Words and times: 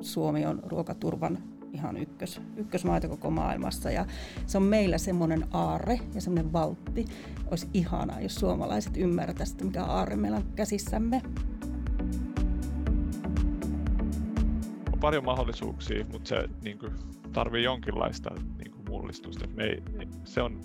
Suomi 0.00 0.46
on 0.46 0.62
ruokaturvan 0.66 1.38
ihan 1.72 1.96
ykkös, 1.96 2.40
ykkösmaita 2.56 3.08
koko 3.08 3.30
maailmassa 3.30 3.90
ja 3.90 4.06
se 4.46 4.58
on 4.58 4.64
meillä 4.64 4.98
semmoinen 4.98 5.46
aarre 5.50 6.00
ja 6.14 6.20
semmoinen 6.20 6.52
valtti. 6.52 7.04
Olisi 7.50 7.68
ihanaa, 7.74 8.20
jos 8.20 8.34
suomalaiset 8.34 8.96
ymmärtäisivät, 8.96 9.64
mikä 9.64 9.84
aarre 9.84 10.16
meillä 10.16 10.36
on 10.36 10.44
käsissämme. 10.56 11.22
On 14.92 15.00
paljon 15.00 15.24
mahdollisuuksia, 15.24 16.04
mutta 16.12 16.28
se 16.28 16.48
niin 16.62 16.78
kuin, 16.78 16.92
tarvii 17.32 17.64
jonkinlaista 17.64 18.30
niin 18.58 18.70
kuin, 18.70 18.84
mullistusta. 18.88 19.46
Me 19.54 19.64
ei, 19.64 19.82
se 20.24 20.42
on 20.42 20.60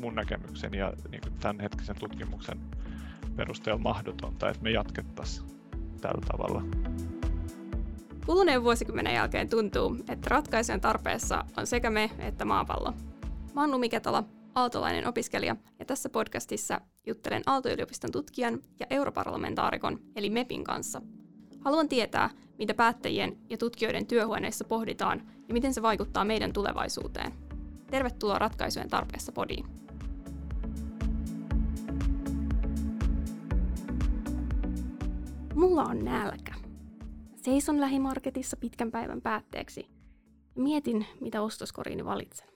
mun 0.00 0.14
näkemyksen 0.14 0.74
ja 0.74 0.92
niin 1.10 1.20
kuin, 1.20 1.32
tämänhetkisen 1.40 1.96
tutkimuksen 2.00 2.58
perusteella 3.36 3.82
mahdotonta, 3.82 4.48
että 4.48 4.62
me 4.62 4.70
jatkettaisiin 4.70 5.46
tällä 6.00 6.22
tavalla. 6.30 6.62
Kuluneen 8.26 8.64
vuosikymmenen 8.64 9.14
jälkeen 9.14 9.48
tuntuu, 9.48 9.96
että 10.08 10.28
ratkaisujen 10.30 10.80
tarpeessa 10.80 11.44
on 11.56 11.66
sekä 11.66 11.90
me 11.90 12.10
että 12.18 12.44
maapallo. 12.44 12.92
Mä 13.54 13.60
oon 13.60 13.70
Lumi 13.70 13.88
Ketala, 13.88 14.24
aaltolainen 14.54 15.06
opiskelija, 15.06 15.56
ja 15.78 15.84
tässä 15.84 16.08
podcastissa 16.08 16.80
juttelen 17.06 17.42
Aalto-yliopiston 17.46 18.12
tutkijan 18.12 18.60
ja 18.80 18.86
europarlamentaarikon, 18.90 19.98
eli 20.16 20.30
MEPin 20.30 20.64
kanssa. 20.64 21.02
Haluan 21.60 21.88
tietää, 21.88 22.30
mitä 22.58 22.74
päättäjien 22.74 23.36
ja 23.50 23.58
tutkijoiden 23.58 24.06
työhuoneissa 24.06 24.64
pohditaan 24.64 25.22
ja 25.48 25.54
miten 25.54 25.74
se 25.74 25.82
vaikuttaa 25.82 26.24
meidän 26.24 26.52
tulevaisuuteen. 26.52 27.32
Tervetuloa 27.90 28.38
ratkaisujen 28.38 28.88
tarpeessa 28.88 29.32
podiin. 29.32 29.66
Mulla 35.54 35.82
on 35.82 36.04
nälkä. 36.04 36.65
Seison 37.46 37.80
lähimarketissa 37.80 38.56
pitkän 38.56 38.90
päivän 38.90 39.22
päätteeksi 39.22 39.86
ja 40.56 40.62
mietin, 40.62 41.06
mitä 41.20 41.42
ostoskoriini 41.42 42.04
valitsen. 42.04 42.48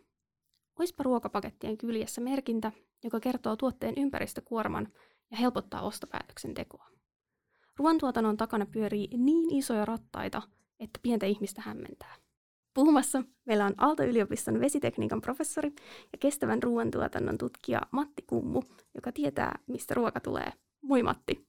Oispa 0.78 1.02
ruokapakettien 1.02 1.78
kyljessä 1.78 2.20
merkintä, 2.20 2.72
joka 3.04 3.20
kertoo 3.20 3.56
tuotteen 3.56 3.94
ympäristökuorman 3.96 4.88
ja 5.30 5.36
helpottaa 5.36 5.82
ostopäätöksen 5.82 6.54
tekoa. 6.54 6.86
Ruoantuotannon 7.76 8.36
takana 8.36 8.66
pyörii 8.66 9.08
niin 9.16 9.54
isoja 9.54 9.84
rattaita, 9.84 10.42
että 10.80 11.00
pientä 11.02 11.26
ihmistä 11.26 11.62
hämmentää. 11.62 12.14
Puhumassa 12.74 13.22
meillä 13.44 13.66
on 13.66 13.74
Aalto-yliopiston 13.76 14.60
vesitekniikan 14.60 15.20
professori 15.20 15.72
ja 16.12 16.18
kestävän 16.20 16.62
ruoantuotannon 16.62 17.38
tutkija 17.38 17.80
Matti 17.90 18.22
Kummu, 18.22 18.62
joka 18.94 19.12
tietää, 19.12 19.58
mistä 19.66 19.94
ruoka 19.94 20.20
tulee. 20.20 20.52
Moi 20.82 21.02
Matti. 21.02 21.48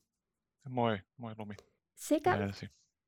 Moi, 0.68 0.98
moi 1.16 1.34
Lumi. 1.38 1.54
Sekä. 1.94 2.38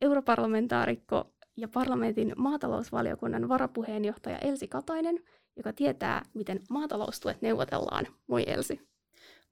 Europarlamentaarikko 0.00 1.34
ja 1.56 1.69
parlamentin 1.69 2.33
maatalousvaliokunnan 2.37 3.48
varapuheenjohtaja 3.48 4.39
Elsi 4.39 4.69
Katainen, 4.69 5.20
joka 5.56 5.73
tietää, 5.73 6.23
miten 6.34 6.61
maataloustuet 6.70 7.42
neuvotellaan. 7.42 8.06
Moi 8.27 8.45
Elsi. 8.47 8.81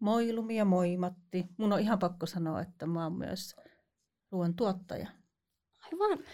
Moi 0.01 0.33
Lumi 0.33 0.57
ja 0.57 0.65
moi 0.65 0.97
Matti. 0.97 1.47
Mun 1.57 1.73
on 1.73 1.81
ihan 1.81 1.98
pakko 1.98 2.27
sanoa, 2.27 2.61
että 2.61 2.87
mä 2.87 3.03
oon 3.03 3.13
myös 3.13 3.57
ruoan 4.31 4.55
tuottaja. 4.55 5.09
Aivan. 5.81 6.25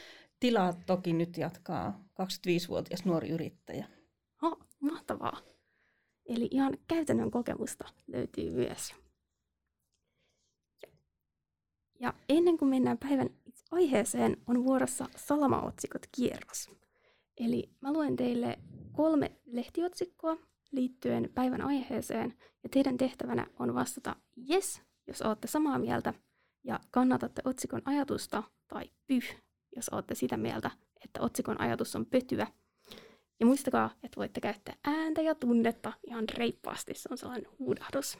Tilaa 0.41 0.73
toki 0.86 1.12
nyt 1.12 1.39
jatkaa 1.39 2.05
25-vuotias 2.23 3.05
nuori 3.05 3.29
yrittäjä. 3.29 3.86
Oh, 4.42 4.59
mahtavaa. 4.81 5.41
Eli 6.27 6.48
ihan 6.51 6.79
käytännön 6.89 7.31
kokemusta 7.31 7.89
löytyy 8.06 8.51
myös. 8.51 8.95
Ja 12.01 12.14
ennen 12.29 12.59
kuin 12.59 12.69
mennään 12.69 12.98
päivän 12.98 13.31
aiheeseen, 13.70 14.36
on 14.47 14.64
vuorossa 14.64 15.06
salamaotsikot 15.16 16.02
kierros. 16.16 16.70
Eli 17.36 17.70
mä 17.80 17.92
luen 17.92 18.16
teille 18.16 18.58
kolme 18.92 19.33
lehtiotsikkoa 19.46 20.36
liittyen 20.73 21.30
päivän 21.34 21.61
aiheeseen, 21.61 22.34
ja 22.62 22.68
teidän 22.68 22.96
tehtävänä 22.96 23.46
on 23.58 23.74
vastata 23.74 24.17
yes, 24.51 24.83
jos 25.06 25.23
olette 25.23 25.48
samaa 25.48 25.79
mieltä, 25.79 26.14
ja 26.64 26.80
kannatatte 26.90 27.42
otsikon 27.45 27.83
ajatusta, 27.84 28.42
tai 28.68 28.90
pyh, 29.06 29.36
jos 29.77 29.89
olette 29.89 30.14
sitä 30.14 30.36
mieltä, 30.36 30.70
että 31.05 31.20
otsikon 31.20 31.61
ajatus 31.61 31.96
on 31.96 32.06
pötyä. 32.06 32.46
Ja 33.40 33.46
muistakaa, 33.46 33.90
että 34.02 34.17
voitte 34.17 34.40
käyttää 34.40 34.74
ääntä 34.85 35.23
ja 35.23 35.35
tunnetta 35.35 35.92
ihan 36.06 36.24
reippaasti, 36.29 36.95
se 36.95 37.08
on 37.11 37.18
sellainen 37.18 37.50
huudahdus. 37.58 38.18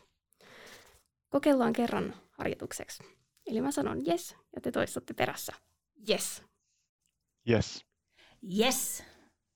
Kokeillaan 1.29 1.73
kerran 1.73 2.15
harjoitukseksi. 2.31 3.03
Eli 3.49 3.61
mä 3.61 3.71
sanon 3.71 4.03
yes, 4.09 4.37
ja 4.55 4.61
te 4.61 4.71
toistatte 4.71 5.15
perässä 5.15 5.53
yes. 6.11 6.43
Yes. 7.51 7.85
Yes. 8.59 9.05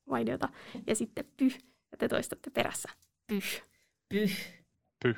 Mainiota. 0.06 0.48
Ja 0.86 0.94
sitten 0.94 1.24
pyh, 1.36 1.58
ja 1.92 1.98
te 1.98 2.08
toistatte 2.08 2.50
perässä 2.50 2.88
pyh. 3.26 3.62
Pyh. 4.08 4.36
Pyh. 5.02 5.16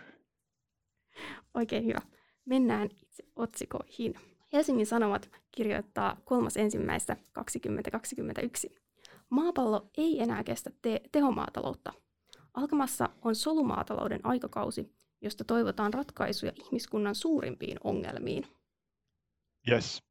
Oikein 1.55 1.85
hyvä. 1.85 2.01
Mennään 2.45 2.89
itse 3.03 3.25
otsikoihin. 3.37 4.15
Helsingin 4.53 4.87
Sanomat 4.87 5.31
kirjoittaa 5.53 6.21
kolmas 6.25 6.57
ensimmäistä 6.57 7.17
2021. 7.33 8.77
Maapallo 9.31 9.91
ei 9.97 10.21
enää 10.23 10.45
kestä 10.45 10.71
te- 10.83 11.01
tehomaataloutta. 11.13 11.93
Alkamassa 12.55 13.09
on 13.23 13.35
solumaatalouden 13.35 14.21
aikakausi, 14.23 14.93
josta 15.21 15.45
toivotaan 15.45 15.95
ratkaisuja 15.95 16.53
ihmiskunnan 16.57 17.15
suurimpiin 17.15 17.79
ongelmiin. 17.85 18.47
Yes. 19.71 20.03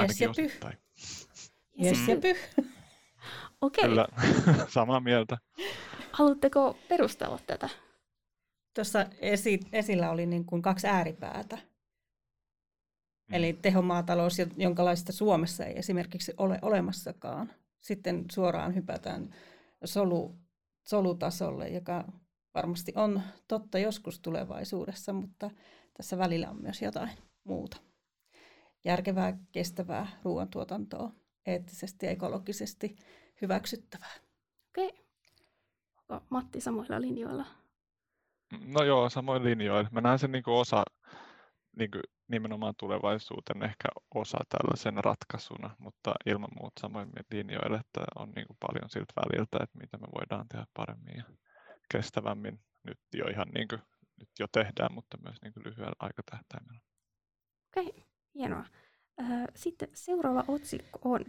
Yes 0.00 0.20
ja 0.20 0.28
pyh. 0.36 0.60
Yes 1.84 2.08
ja 2.08 2.16
pyh. 2.16 2.38
Okei. 3.60 3.84
Okay. 3.84 3.88
Kyllä, 3.88 4.08
samaa 4.68 5.00
mieltä. 5.00 5.38
Haluatteko 6.12 6.78
perustella 6.88 7.38
tätä? 7.46 7.68
Tuossa 8.74 9.06
esi- 9.20 9.60
esillä 9.72 10.10
oli 10.10 10.26
niin 10.26 10.44
kuin 10.44 10.62
kaksi 10.62 10.86
ääripäätä. 10.86 11.56
Mm. 11.56 13.34
Eli 13.34 13.52
tehomaatalous, 13.52 14.36
jonkalaista 14.56 15.12
Suomessa 15.12 15.64
ei 15.64 15.78
esimerkiksi 15.78 16.32
ole 16.36 16.58
olemassakaan. 16.62 17.52
Sitten 17.80 18.24
suoraan 18.32 18.74
hypätään 18.74 19.34
solu, 19.84 20.38
solutasolle, 20.84 21.68
joka 21.68 22.04
varmasti 22.54 22.92
on 22.96 23.22
totta 23.48 23.78
joskus 23.78 24.20
tulevaisuudessa, 24.20 25.12
mutta 25.12 25.50
tässä 25.96 26.18
välillä 26.18 26.50
on 26.50 26.62
myös 26.62 26.82
jotain 26.82 27.10
muuta. 27.44 27.87
Järkevää, 28.84 29.38
kestävää 29.52 30.06
ruoantuotantoa, 30.22 31.12
eettisesti 31.46 32.06
ja 32.06 32.12
ekologisesti 32.12 32.96
hyväksyttävää. 33.42 34.14
Okei. 34.68 35.06
Onko 36.08 36.26
Matti 36.30 36.60
samoilla 36.60 37.00
linjoilla? 37.00 37.46
No 38.66 38.84
joo, 38.84 39.10
samoin 39.10 39.44
linjoilla. 39.44 39.88
Mä 39.92 40.00
näen 40.00 40.18
sen 40.18 40.32
niin 40.32 40.42
kuin 40.42 40.54
osa 40.54 40.84
niin 41.76 41.90
kuin 41.90 42.02
nimenomaan 42.28 42.74
tulevaisuuden 42.78 43.62
ehkä 43.62 43.88
osa 44.14 44.38
tällaisen 44.48 45.04
ratkaisuna, 45.04 45.76
mutta 45.78 46.14
ilman 46.26 46.50
muuta 46.60 46.80
samoin 46.80 47.10
linjoille, 47.30 47.76
että 47.76 48.00
on 48.16 48.30
niin 48.36 48.46
kuin 48.46 48.56
paljon 48.60 48.90
siltä 48.90 49.12
väliltä, 49.16 49.58
että 49.62 49.78
mitä 49.78 49.98
me 49.98 50.06
voidaan 50.14 50.48
tehdä 50.48 50.66
paremmin 50.74 51.16
ja 51.16 51.24
kestävämmin 51.92 52.60
nyt 52.82 52.98
jo 53.14 53.26
ihan 53.26 53.48
niin 53.54 53.68
kuin, 53.68 53.82
nyt 54.16 54.28
jo 54.38 54.46
tehdään, 54.52 54.94
mutta 54.94 55.18
myös 55.24 55.36
niin 55.42 55.52
kuin 55.52 55.64
lyhyellä 55.64 55.96
aikatähtäimellä. 55.98 56.80
Okei, 57.68 58.07
hienoa. 58.38 58.64
Sitten 59.56 59.88
seuraava 59.94 60.44
otsikko 60.48 60.98
on 61.04 61.24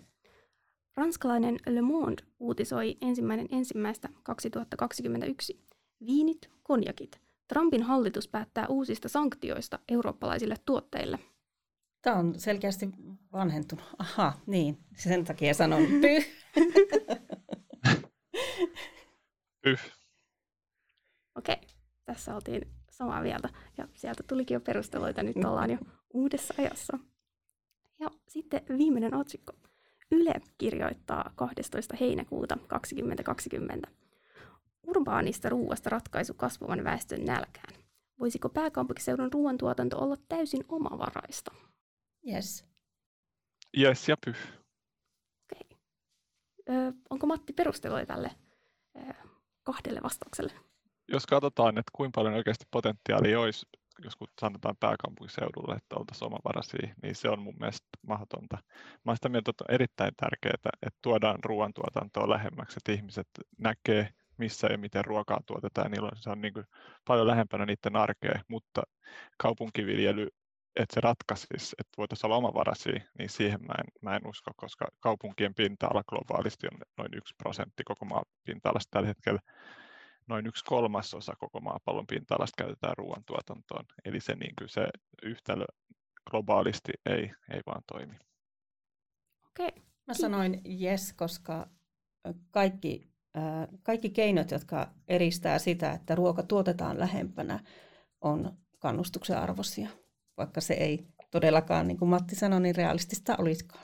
Ranskalainen 0.96 1.58
Le 1.68 1.82
Monde 1.82 2.24
uutisoi 2.40 2.98
ensimmäinen 3.02 3.48
ensimmäistä 3.52 4.10
2021. 4.24 5.60
Viinit, 6.06 6.50
konjakit. 6.64 7.22
Trumpin 7.48 7.84
hallitus 7.84 8.28
päättää 8.28 8.68
uusista 8.68 9.10
sanktioista 9.10 9.80
eurooppalaisille 9.90 10.56
tuotteille. 10.66 11.20
Tämä 12.02 12.16
on 12.16 12.40
selkeästi 12.40 12.90
vanhentunut. 13.34 13.86
Aha, 13.98 14.34
niin. 14.46 14.78
Sen 14.96 15.26
takia 15.26 15.54
sanon 15.54 15.84
pyh. 16.02 16.28
pyh. 19.64 19.80
Okei, 21.36 21.62
tässä 22.06 22.36
oltiin 22.36 22.79
samaa 23.00 23.22
mieltä. 23.22 23.50
Ja 23.78 23.88
sieltä 23.94 24.24
tulikin 24.24 24.56
jo 24.56 24.60
perusteluita, 24.60 25.24
nyt 25.24 25.46
ollaan 25.46 25.72
jo 25.72 25.78
uudessa 26.14 26.54
ajassa. 26.58 27.00
Ja 28.00 28.08
sitten 28.28 28.62
viimeinen 28.78 29.14
otsikko. 29.14 29.54
Yle 30.12 30.34
kirjoittaa 30.58 31.32
12. 31.36 31.96
heinäkuuta 32.00 32.58
2020. 32.68 33.88
Urbaanista 34.88 35.50
ruuasta 35.50 35.90
ratkaisu 35.90 36.34
kasvavan 36.34 36.84
väestön 36.84 37.26
nälkään. 37.26 37.74
Voisiko 38.20 38.50
pääkaupunkiseudun 38.50 39.34
ruoantuotanto 39.34 39.98
olla 40.00 40.16
täysin 40.30 40.66
omavaraista? 40.70 41.52
Yes. 42.28 42.66
Yes 43.78 44.10
ja 44.10 44.18
pyh. 44.26 44.38
Okei. 45.44 45.78
Ö, 46.70 46.94
onko 47.10 47.28
Matti 47.28 47.54
perusteluja 47.54 48.06
tälle 48.06 48.32
ö, 48.98 49.14
kahdelle 49.64 50.00
vastaukselle? 50.04 50.54
Jos 51.12 51.26
katsotaan, 51.26 51.78
että 51.78 51.92
kuinka 51.96 52.16
paljon 52.16 52.34
oikeasti 52.34 52.66
potentiaalia 52.72 53.40
olisi 53.40 53.66
jos 54.04 54.14
sanotaan 54.42 54.76
pääkaupunkiseudulle, 54.80 55.76
että 55.76 55.96
oltaisiin 55.96 56.28
omavaraisia, 56.28 56.96
niin 57.04 57.16
se 57.16 57.30
on 57.30 57.40
mun 57.40 57.56
mielestä 57.60 57.88
mahdotonta. 58.08 58.58
Mä 59.06 59.16
sitä 59.16 59.30
mieltä, 59.30 59.50
että 59.50 59.64
on 59.70 59.76
erittäin 59.76 60.12
tärkeää, 60.18 60.54
että 60.56 61.00
tuodaan 61.02 61.40
ruoantuotantoa 61.46 62.30
lähemmäksi, 62.30 62.78
että 62.78 62.92
ihmiset 62.92 63.28
näkee, 63.58 64.10
missä 64.38 64.68
ja 64.68 64.78
miten 64.78 65.06
ruokaa 65.06 65.40
tuotetaan. 65.46 65.92
Niillä 65.92 66.10
on, 66.12 66.18
se 66.18 66.30
on 66.30 66.42
niin 66.42 66.54
kuin 66.54 66.66
paljon 67.06 67.28
lähempänä 67.28 67.66
niiden 67.66 67.96
arkea, 67.96 68.42
mutta 68.48 68.82
kaupunkiviljely, 69.38 70.28
että 70.76 70.94
se 70.94 71.02
ratkaisisi, 71.02 71.76
että 71.80 71.98
voitaisiin 71.98 72.26
olla 72.26 72.38
omavaraisia, 72.38 73.02
niin 73.18 73.30
siihen 73.30 73.60
mä 73.62 73.74
en, 73.80 73.86
mä 74.02 74.16
en 74.16 74.28
usko, 74.28 74.52
koska 74.56 74.88
kaupunkien 75.00 75.56
pinta-ala 75.56 76.04
globaalisti 76.10 76.68
on 76.74 76.80
noin 76.98 77.18
yksi 77.18 77.36
prosentti 77.38 77.84
koko 77.84 78.06
maan 78.06 78.26
pinta-alasta 78.46 78.90
tällä 78.92 79.08
hetkellä 79.08 79.40
noin 80.30 80.48
yksi 80.48 80.66
kolmasosa 80.66 81.36
koko 81.40 81.60
maapallon 81.60 82.08
pinta-alasta 82.08 82.64
käytetään 82.64 82.98
ruoantuotantoon. 82.98 83.86
Eli 84.06 84.20
se, 84.20 84.36
niin 84.36 84.54
kuin 84.60 84.70
se 84.70 84.88
yhtälö 85.24 85.66
globaalisti 86.30 86.92
ei, 87.06 87.32
ei 87.54 87.62
vaan 87.66 87.82
toimi. 87.94 88.16
Okei. 89.48 89.82
Mä 90.08 90.14
sanoin 90.14 90.62
yes, 90.82 91.14
koska 91.14 91.68
kaikki, 92.52 93.14
kaikki 93.84 94.10
keinot, 94.10 94.52
jotka 94.52 94.92
eristää 95.08 95.60
sitä, 95.60 95.92
että 95.92 96.16
ruoka 96.16 96.44
tuotetaan 96.44 97.00
lähempänä, 97.00 97.60
on 98.22 98.58
kannustuksen 98.80 99.38
arvoisia, 99.38 99.90
vaikka 100.38 100.62
se 100.62 100.74
ei 100.74 101.08
todellakaan, 101.32 101.88
niin 101.88 101.98
kuin 101.98 102.10
Matti 102.10 102.36
sanoi, 102.36 102.62
niin 102.62 102.76
realistista 102.76 103.36
olisikaan. 103.38 103.84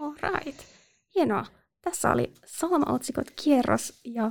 All 0.00 0.14
right. 0.22 0.60
Hienoa. 1.14 1.46
Tässä 1.82 2.10
oli 2.10 2.32
Salma-otsikot 2.46 3.30
kierros 3.42 4.00
ja 4.04 4.30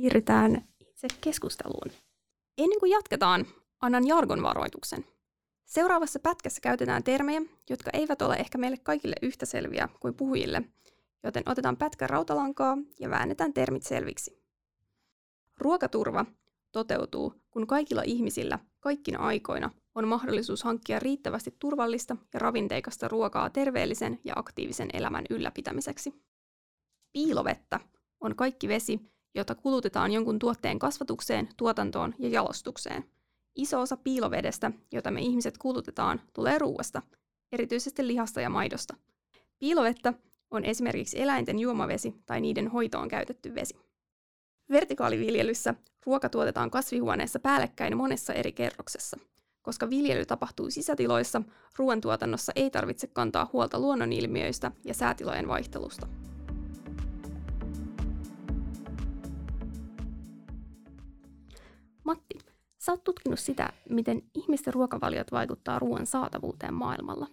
siirrytään 0.00 0.68
itse 0.80 1.08
keskusteluun. 1.20 1.90
Ennen 2.58 2.80
kuin 2.80 2.92
jatketaan, 2.92 3.46
annan 3.80 4.06
jargon 4.06 4.42
varoituksen. 4.42 5.04
Seuraavassa 5.64 6.18
pätkässä 6.18 6.60
käytetään 6.60 7.02
termejä, 7.02 7.42
jotka 7.70 7.90
eivät 7.92 8.22
ole 8.22 8.34
ehkä 8.34 8.58
meille 8.58 8.76
kaikille 8.76 9.16
yhtä 9.22 9.46
selviä 9.46 9.88
kuin 10.00 10.14
puhujille, 10.14 10.62
joten 11.22 11.42
otetaan 11.46 11.76
pätkä 11.76 12.06
rautalankaa 12.06 12.78
ja 13.00 13.10
väännetään 13.10 13.52
termit 13.52 13.82
selviksi. 13.82 14.42
Ruokaturva 15.58 16.26
toteutuu, 16.72 17.34
kun 17.50 17.66
kaikilla 17.66 18.02
ihmisillä 18.02 18.58
kaikkina 18.80 19.18
aikoina 19.18 19.70
on 19.94 20.08
mahdollisuus 20.08 20.64
hankkia 20.64 20.98
riittävästi 20.98 21.56
turvallista 21.58 22.16
ja 22.34 22.40
ravinteikasta 22.40 23.08
ruokaa 23.08 23.50
terveellisen 23.50 24.20
ja 24.24 24.32
aktiivisen 24.36 24.88
elämän 24.92 25.24
ylläpitämiseksi. 25.30 26.22
Piilovettä 27.12 27.80
on 28.20 28.36
kaikki 28.36 28.68
vesi, 28.68 29.15
jota 29.36 29.54
kulutetaan 29.54 30.12
jonkun 30.12 30.38
tuotteen 30.38 30.78
kasvatukseen, 30.78 31.48
tuotantoon 31.56 32.14
ja 32.18 32.28
jalostukseen. 32.28 33.04
Iso 33.54 33.80
osa 33.80 33.96
piilovedestä, 33.96 34.72
jota 34.92 35.10
me 35.10 35.20
ihmiset 35.20 35.58
kulutetaan, 35.58 36.20
tulee 36.32 36.58
ruuasta, 36.58 37.02
erityisesti 37.52 38.06
lihasta 38.06 38.40
ja 38.40 38.50
maidosta. 38.50 38.94
Piilovettä 39.58 40.14
on 40.50 40.64
esimerkiksi 40.64 41.20
eläinten 41.20 41.58
juomavesi 41.58 42.14
tai 42.26 42.40
niiden 42.40 42.68
hoitoon 42.68 43.08
käytetty 43.08 43.54
vesi. 43.54 43.76
Vertikaaliviljelyssä 44.70 45.74
ruoka 46.06 46.28
tuotetaan 46.28 46.70
kasvihuoneessa 46.70 47.38
päällekkäin 47.38 47.96
monessa 47.96 48.32
eri 48.32 48.52
kerroksessa. 48.52 49.18
Koska 49.62 49.90
viljely 49.90 50.26
tapahtuu 50.26 50.70
sisätiloissa, 50.70 51.42
ruoantuotannossa 51.76 52.52
ei 52.56 52.70
tarvitse 52.70 53.06
kantaa 53.06 53.50
huolta 53.52 53.78
luonnonilmiöistä 53.78 54.72
ja 54.84 54.94
säätilojen 54.94 55.48
vaihtelusta. 55.48 56.06
Sä 62.86 62.92
oot 62.92 63.04
tutkinut 63.04 63.38
sitä, 63.38 63.72
miten 63.88 64.22
ihmisten 64.34 64.74
ruokavaliot 64.74 65.32
vaikuttaa 65.32 65.78
ruoan 65.78 66.06
saatavuuteen 66.06 66.74
maailmalla. 66.74 67.26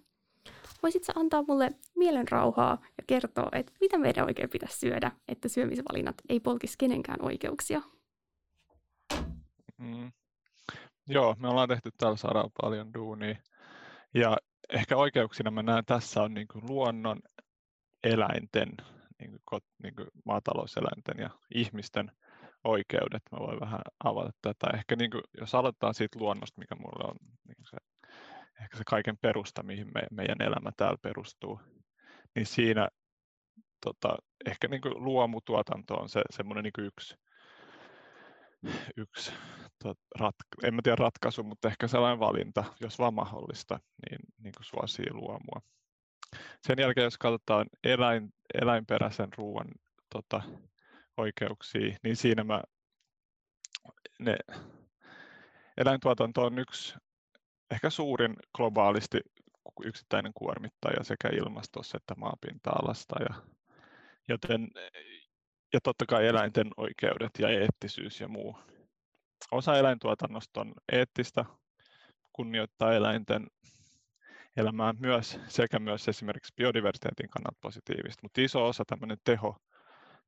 Voisitko 0.83 1.13
antaa 1.15 1.43
mulle 1.47 1.71
mielen 1.95 2.27
rauhaa 2.27 2.77
ja 2.81 3.03
kertoa, 3.07 3.49
että 3.51 3.71
mitä 3.81 3.97
meidän 3.97 4.25
oikein 4.25 4.49
pitäisi 4.49 4.77
syödä, 4.79 5.11
että 5.27 5.47
syömisvalinnat 5.49 6.15
ei 6.29 6.39
polkisi 6.39 6.77
kenenkään 6.77 7.21
oikeuksia? 7.21 7.81
Mm. 9.77 10.11
Joo, 11.07 11.35
me 11.39 11.47
ollaan 11.47 11.69
tehty 11.69 11.89
tällä 11.97 12.17
saralla 12.17 12.51
paljon 12.61 12.93
duunia. 12.93 13.35
Ja 14.13 14.37
ehkä 14.69 14.97
oikeuksina 14.97 15.51
mä 15.51 15.63
näen 15.63 15.85
tässä 15.85 16.21
on 16.21 16.33
niin 16.33 16.47
kuin 16.47 16.65
luonnon, 16.69 17.19
eläinten, 18.03 18.69
niin 19.19 19.39
kuin, 19.49 19.61
niin 19.83 19.95
kuin 19.95 20.07
maatalouseläinten 20.25 21.15
ja 21.17 21.29
ihmisten 21.55 22.11
oikeudet. 22.63 23.21
Mä 23.31 23.39
voin 23.39 23.59
vähän 23.59 23.81
avata 24.03 24.31
tätä. 24.41 24.77
Ehkä 24.77 24.95
niin 24.95 25.11
kuin, 25.11 25.23
jos 25.39 25.55
aloitetaan 25.55 25.93
siitä 25.93 26.19
luonnosta, 26.19 26.59
mikä 26.59 26.75
mulle 26.75 27.09
on 27.09 27.15
niin 27.47 27.65
se, 27.69 27.77
ehkä 28.61 28.77
se 28.77 28.83
kaiken 28.87 29.17
perusta, 29.17 29.63
mihin 29.63 29.87
me, 29.95 30.01
meidän 30.11 30.41
elämä 30.41 30.71
täällä 30.77 30.97
perustuu, 31.01 31.59
niin 32.35 32.45
siinä 32.45 32.87
tota, 33.85 34.17
ehkä 34.45 34.67
niin 34.67 34.81
kuin 34.81 35.03
luomutuotanto 35.03 35.95
on 35.95 36.09
se 36.09 36.21
semmoinen 36.29 36.63
niin 36.63 36.85
yksi, 36.85 37.15
yksi 38.97 39.31
tot, 39.83 39.97
rat, 40.19 40.35
en 40.63 40.73
mä 40.73 40.81
tiedä 40.83 40.95
ratkaisu, 40.95 41.43
mutta 41.43 41.67
ehkä 41.67 41.87
sellainen 41.87 42.19
valinta, 42.19 42.63
jos 42.81 42.99
vaan 42.99 43.13
mahdollista, 43.13 43.79
niin, 44.09 44.19
niin 44.37 44.53
kuin 44.57 44.65
suosii 44.65 45.13
luomua. 45.13 45.61
Sen 46.67 46.75
jälkeen, 46.79 47.03
jos 47.03 47.17
katsotaan 47.17 47.65
eläin, 47.83 48.29
eläinperäisen 48.61 49.29
ruoan 49.37 49.67
tota, 50.09 50.41
oikeuksia, 51.17 51.97
niin 52.03 52.15
siinä 52.15 52.43
mä, 52.43 52.63
ne, 54.19 54.37
eläintuotanto 55.77 56.41
on 56.45 56.59
yksi 56.59 56.95
ehkä 57.71 57.89
suurin 57.89 58.35
globaalisti 58.55 59.19
yksittäinen 59.85 60.31
kuormittaja 60.35 61.03
sekä 61.03 61.29
ilmastossa 61.29 61.97
että 61.97 62.15
maapinta-alasta. 62.17 63.15
Ja, 63.29 63.35
joten, 64.27 64.67
ja 65.73 65.79
totta 65.83 66.05
kai 66.05 66.27
eläinten 66.27 66.67
oikeudet 66.77 67.31
ja 67.39 67.49
eettisyys 67.49 68.21
ja 68.21 68.27
muu. 68.27 68.57
Osa 69.51 69.77
eläintuotannosta 69.77 70.61
on 70.61 70.73
eettistä, 70.91 71.45
kunnioittaa 72.33 72.93
eläinten 72.93 73.47
elämää 74.57 74.93
myös 74.99 75.39
sekä 75.47 75.79
myös 75.79 76.07
esimerkiksi 76.07 76.53
biodiversiteetin 76.57 77.29
kannalta 77.29 77.57
positiivista, 77.61 78.19
mutta 78.21 78.41
iso 78.41 78.67
osa 78.67 78.83
tämmöinen 78.87 79.17
teho, 79.23 79.57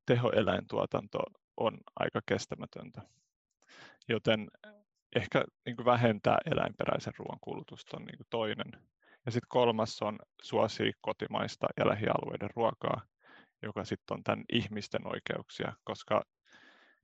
tehoeläintuotanto 0.06 1.18
on 1.56 1.78
aika 1.96 2.20
kestämätöntä. 2.26 3.02
Joten 4.08 4.50
ehkä 5.16 5.44
niin 5.66 5.76
kuin 5.76 5.86
vähentää 5.86 6.38
eläinperäisen 6.50 7.12
ruoan 7.18 7.38
kulutusta 7.40 7.96
on 7.96 8.04
niin 8.04 8.16
kuin 8.16 8.26
toinen. 8.30 8.72
Ja 9.26 9.32
sitten 9.32 9.48
kolmas 9.48 10.02
on 10.02 10.18
suosii 10.42 10.92
kotimaista 11.00 11.66
ja 11.76 11.88
lähialueiden 11.88 12.50
ruokaa, 12.56 13.02
joka 13.62 13.84
sitten 13.84 14.14
on 14.14 14.24
tämän 14.24 14.44
ihmisten 14.52 15.06
oikeuksia, 15.06 15.72
koska 15.84 16.22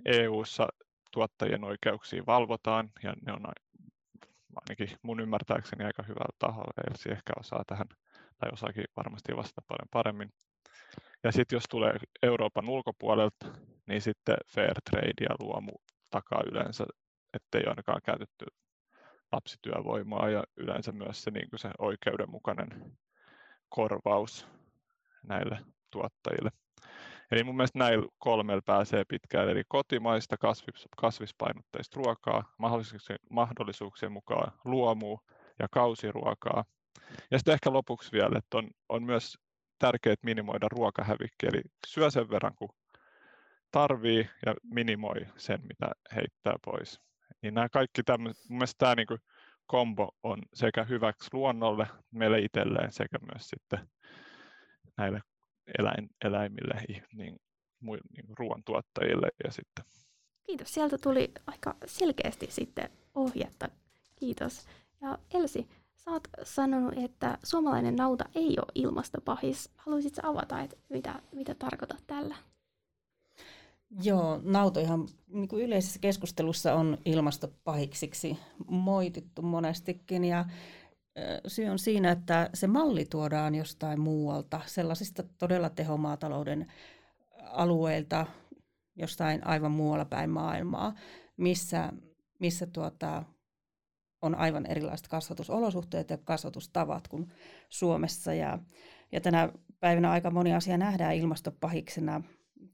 EU:ssa 0.04 0.68
tuottajien 1.10 1.64
oikeuksia 1.64 2.22
valvotaan 2.26 2.90
ja 3.02 3.14
ne 3.26 3.32
on 3.32 3.46
ainakin 4.56 4.98
mun 5.02 5.20
ymmärtääkseni 5.20 5.84
aika 5.84 6.02
hyvällä 6.02 6.36
taholla. 6.38 6.90
Elsi 6.90 7.10
ehkä 7.10 7.32
osaa 7.40 7.64
tähän 7.66 7.86
tai 8.38 8.50
osaakin 8.52 8.84
varmasti 8.96 9.36
vastata 9.36 9.62
paljon 9.68 9.88
paremmin. 9.90 10.32
Ja 11.24 11.32
sitten 11.32 11.56
jos 11.56 11.64
tulee 11.70 11.96
Euroopan 12.22 12.68
ulkopuolelta, 12.68 13.46
niin 13.86 14.02
sitten 14.02 14.36
fair 14.46 14.74
trade 14.90 15.24
ja 15.28 15.36
luomu 15.40 15.72
takaa 16.10 16.42
yleensä, 16.52 16.84
ettei 17.34 17.62
ainakaan 17.66 18.00
käytetty 18.04 18.46
lapsityövoimaa 19.32 20.30
ja 20.30 20.44
yleensä 20.56 20.92
myös 20.92 21.22
se, 21.22 21.30
niin 21.30 21.48
se 21.56 21.70
oikeudenmukainen 21.78 22.98
korvaus 23.68 24.48
näille 25.22 25.58
tuottajille. 25.90 26.50
Eli 27.30 27.44
mun 27.44 27.56
mielestä 27.56 27.78
näillä 27.78 28.06
kolmella 28.18 28.62
pääsee 28.66 29.04
pitkään, 29.08 29.48
eli 29.48 29.62
kotimaista 29.68 30.36
kasvis, 30.36 30.88
kasvispainotteista 30.96 31.96
ruokaa, 31.96 32.54
mahdollisuuksien, 32.58 33.18
mahdollisuuksien 33.30 34.12
mukaan 34.12 34.52
luomua 34.64 35.20
ja 35.58 35.66
kausiruokaa. 35.70 36.64
Ja 37.30 37.38
sitten 37.38 37.54
ehkä 37.54 37.72
lopuksi 37.72 38.12
vielä, 38.12 38.38
että 38.38 38.58
on, 38.58 38.70
on 38.88 39.02
myös 39.02 39.38
tärkeää 39.82 40.16
minimoida 40.22 40.66
ruokahävikki, 40.68 41.46
eli 41.46 41.62
syö 41.86 42.10
sen 42.10 42.30
verran 42.30 42.54
kuin 42.54 42.70
tarvii 43.70 44.30
ja 44.46 44.54
minimoi 44.62 45.26
sen, 45.36 45.60
mitä 45.60 45.92
heittää 46.14 46.54
pois. 46.64 47.00
Niin 47.42 47.54
nämä 47.54 47.68
kaikki 47.68 48.02
tämmöiset, 48.02 48.48
mun 48.48 48.58
mielestä 48.58 48.78
tämä 48.78 48.94
niin 48.94 49.06
kombo 49.66 50.16
on 50.22 50.42
sekä 50.54 50.84
hyväksi 50.84 51.28
luonnolle, 51.32 51.86
meille 52.10 52.38
itselleen 52.38 52.92
sekä 52.92 53.18
myös 53.32 53.48
sitten 53.48 53.88
näille 54.96 55.20
eläin, 55.78 56.08
eläimille, 56.24 56.74
niin, 56.88 57.36
niin 57.82 58.26
ruoantuottajille 58.38 59.28
ja 59.44 59.50
sitten. 59.50 59.84
Kiitos, 60.46 60.74
sieltä 60.74 60.98
tuli 60.98 61.32
aika 61.46 61.74
selkeästi 61.86 62.46
sitten 62.50 62.90
ohjetta. 63.14 63.68
Kiitos. 64.16 64.66
Ja 65.00 65.18
Elsi, 65.34 65.68
Sä 66.04 66.10
oot 66.10 66.28
sanonut, 66.42 66.94
että 66.96 67.38
suomalainen 67.42 67.96
nauta 67.96 68.24
ei 68.34 68.48
ole 68.58 68.72
ilmastopahis. 68.74 69.70
Haluaisitko 69.76 70.20
avata, 70.24 70.60
että 70.60 70.76
mitä, 70.88 71.22
mitä 71.32 71.54
tarkoitat 71.54 72.02
tällä? 72.06 72.36
Joo, 74.02 74.40
nautoihan 74.42 75.08
niin 75.28 75.48
kuin 75.48 75.64
yleisessä 75.64 75.98
keskustelussa 75.98 76.74
on 76.74 76.98
ilmastopahiksiksi 77.04 78.38
moitittu 78.68 79.42
monestikin 79.42 80.24
ja 80.24 80.44
syy 81.46 81.68
on 81.68 81.78
siinä, 81.78 82.10
että 82.10 82.50
se 82.54 82.66
malli 82.66 83.04
tuodaan 83.04 83.54
jostain 83.54 84.00
muualta, 84.00 84.60
sellaisista 84.66 85.22
todella 85.38 85.70
tehomaatalouden 85.70 86.72
alueilta, 87.42 88.26
jostain 88.96 89.46
aivan 89.46 89.72
muualla 89.72 90.04
päin 90.04 90.30
maailmaa, 90.30 90.94
missä, 91.36 91.92
missä 92.38 92.66
tuota, 92.66 93.24
on 94.22 94.34
aivan 94.34 94.66
erilaiset 94.66 95.08
kasvatusolosuhteet 95.08 96.10
ja 96.10 96.18
kasvatustavat 96.18 97.08
kuin 97.08 97.32
Suomessa. 97.68 98.34
Ja, 98.34 98.58
ja 99.12 99.20
tänä 99.20 99.52
päivänä 99.80 100.10
aika 100.10 100.30
moni 100.30 100.54
asia 100.54 100.78
nähdään 100.78 101.14
ilmastopahiksena. 101.14 102.22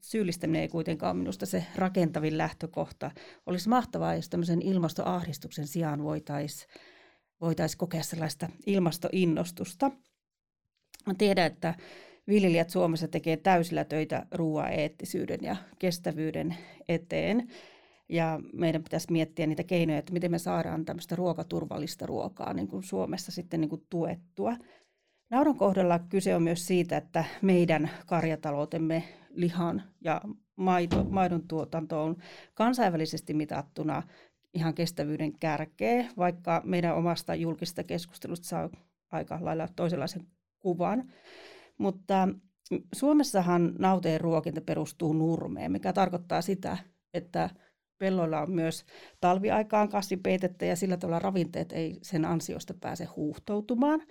Syyllistäminen 0.01 0.61
ei 0.61 0.67
kuitenkaan 0.67 1.15
ole 1.15 1.19
minusta 1.19 1.45
se 1.45 1.65
rakentavin 1.75 2.37
lähtökohta. 2.37 3.11
Olisi 3.45 3.69
mahtavaa, 3.69 4.15
jos 4.15 4.29
tämmöisen 4.29 4.61
ilmastoahdistuksen 4.61 5.67
sijaan 5.67 6.03
voitaisiin 6.03 6.69
voitais 7.41 7.75
kokea 7.75 8.03
sellaista 8.03 8.49
ilmastoinnostusta. 8.65 9.91
Mä 11.05 11.13
tiedän, 11.17 11.45
että 11.45 11.73
viljelijät 12.27 12.69
Suomessa 12.69 13.07
tekee 13.07 13.37
täysillä 13.37 13.83
töitä 13.83 14.25
ruoan 14.31 14.71
eettisyyden 14.71 15.39
ja 15.41 15.55
kestävyyden 15.79 16.57
eteen. 16.89 17.47
Ja 18.09 18.39
meidän 18.53 18.83
pitäisi 18.83 19.11
miettiä 19.11 19.47
niitä 19.47 19.63
keinoja, 19.63 19.99
että 19.99 20.13
miten 20.13 20.31
me 20.31 20.39
saadaan 20.39 20.85
tämmöistä 20.85 21.15
ruokaturvallista 21.15 22.05
ruokaa 22.05 22.53
niin 22.53 22.67
kuin 22.67 22.83
Suomessa 22.83 23.31
sitten 23.31 23.61
niin 23.61 23.69
kuin 23.69 23.85
tuettua. 23.89 24.55
Naudan 25.29 25.55
kohdalla 25.55 25.99
kyse 25.99 26.35
on 26.35 26.43
myös 26.43 26.67
siitä, 26.67 26.97
että 26.97 27.25
meidän 27.41 27.89
karjataloutemme 28.05 29.03
lihan 29.29 29.83
ja 30.01 30.21
maito, 30.55 31.03
maidon 31.03 31.47
tuotanto 31.47 32.03
on 32.03 32.15
kansainvälisesti 32.53 33.33
mitattuna 33.33 34.03
ihan 34.53 34.73
kestävyyden 34.73 35.39
kärkeä, 35.39 36.05
vaikka 36.17 36.61
meidän 36.65 36.95
omasta 36.95 37.35
julkisesta 37.35 37.83
keskustelusta 37.83 38.47
saa 38.47 38.69
aika 39.11 39.37
lailla 39.41 39.67
toisenlaisen 39.75 40.27
kuvan. 40.59 41.11
Mutta 41.77 42.27
Suomessahan 42.95 43.75
nauteen 43.79 44.21
ruokinta 44.21 44.61
perustuu 44.61 45.13
nurmeen, 45.13 45.71
mikä 45.71 45.93
tarkoittaa 45.93 46.41
sitä, 46.41 46.77
että 47.13 47.49
pelloilla 47.99 48.41
on 48.41 48.51
myös 48.51 48.85
talviaikaan 49.21 49.89
kasvipeitettä 49.89 50.65
ja 50.65 50.75
sillä 50.75 50.97
tavalla 50.97 51.19
ravinteet 51.19 51.71
ei 51.71 51.99
sen 52.01 52.25
ansiosta 52.25 52.73
pääse 52.81 53.05
huuhtoutumaan. 53.05 54.01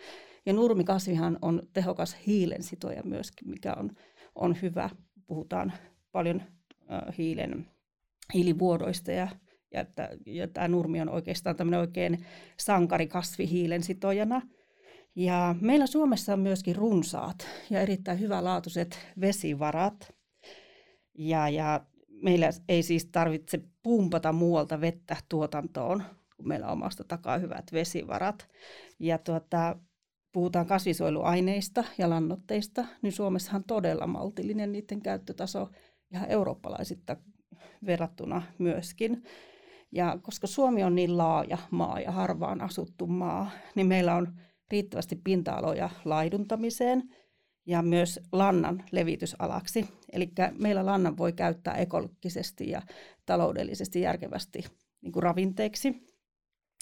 Ja 0.47 0.53
nurmikasvihan 0.53 1.39
on 1.43 1.63
tehokas 1.73 2.17
hiilensitoja 2.27 3.03
myöskin, 3.05 3.51
mikä 3.51 3.75
on, 3.75 3.91
on 4.35 4.57
hyvä. 4.63 4.91
Puhutaan 5.27 5.73
paljon 6.13 6.43
hiilen, 7.19 7.67
hiilivuodoista 8.35 9.13
ja, 9.13 9.29
ja, 9.73 9.81
että, 9.81 10.09
ja 10.27 10.49
tämä 10.49 10.69
nurmi 10.69 11.01
on 11.01 11.09
oikeastaan 11.09 11.57
tämmöinen 11.57 11.81
oikein 11.81 12.27
sankarikasvi 12.59 13.51
hiilensitojana. 13.51 14.43
Ja 15.17 15.55
meillä 15.61 15.87
Suomessa 15.87 16.33
on 16.33 16.41
myöskin 16.41 16.77
runsaat 16.77 17.47
ja 17.71 17.81
erittäin 17.81 18.21
hyvälaatuiset 18.21 18.99
vesivarat. 19.21 20.15
Ja, 21.19 21.49
ja 21.49 21.81
meillä 22.23 22.51
ei 22.69 22.83
siis 22.83 23.05
tarvitse 23.07 23.61
pumpata 23.83 24.33
muualta 24.33 24.81
vettä 24.81 25.17
tuotantoon, 25.29 26.03
kun 26.37 26.49
meillä 26.49 26.67
on 26.67 26.73
omasta 26.73 27.05
takaa 27.05 27.39
hyvät 27.39 27.73
vesivarat. 27.73 28.49
Ja 28.99 29.19
tuota, 29.19 29.77
puhutaan 30.33 30.67
kasvisuojeluaineista 30.67 31.85
ja 31.99 32.11
lannoitteista, 32.11 32.85
niin 33.03 33.13
Suomessahan 33.13 33.65
todella 33.65 34.07
maltillinen 34.07 34.73
niiden 34.73 35.03
käyttötaso 35.03 35.69
ihan 36.13 36.31
eurooppalaisista 36.31 37.17
verrattuna 37.87 38.43
myöskin. 38.59 39.23
Ja 39.93 40.19
koska 40.23 40.47
Suomi 40.47 40.85
on 40.85 40.95
niin 40.95 41.19
laaja 41.19 41.59
maa 41.71 42.01
ja 42.01 42.11
harvaan 42.11 42.61
asuttu 42.61 43.07
maa, 43.07 43.51
niin 43.75 43.87
meillä 43.87 44.15
on 44.15 44.35
riittävästi 44.71 45.17
pinta-aloja 45.25 45.91
laiduntamiseen– 46.05 47.03
ja 47.69 47.83
myös 47.83 48.21
lannan 48.33 48.85
levitysalaksi. 48.93 49.89
Eli 50.13 50.33
meillä 50.59 50.87
lannan 50.87 51.17
voi 51.17 51.33
käyttää 51.33 51.75
ekologisesti 51.75 52.71
ja 52.71 52.83
taloudellisesti 53.27 54.01
järkevästi 54.01 54.65
niin 55.03 55.13
kuin 55.13 55.23
ravinteeksi, 55.23 56.07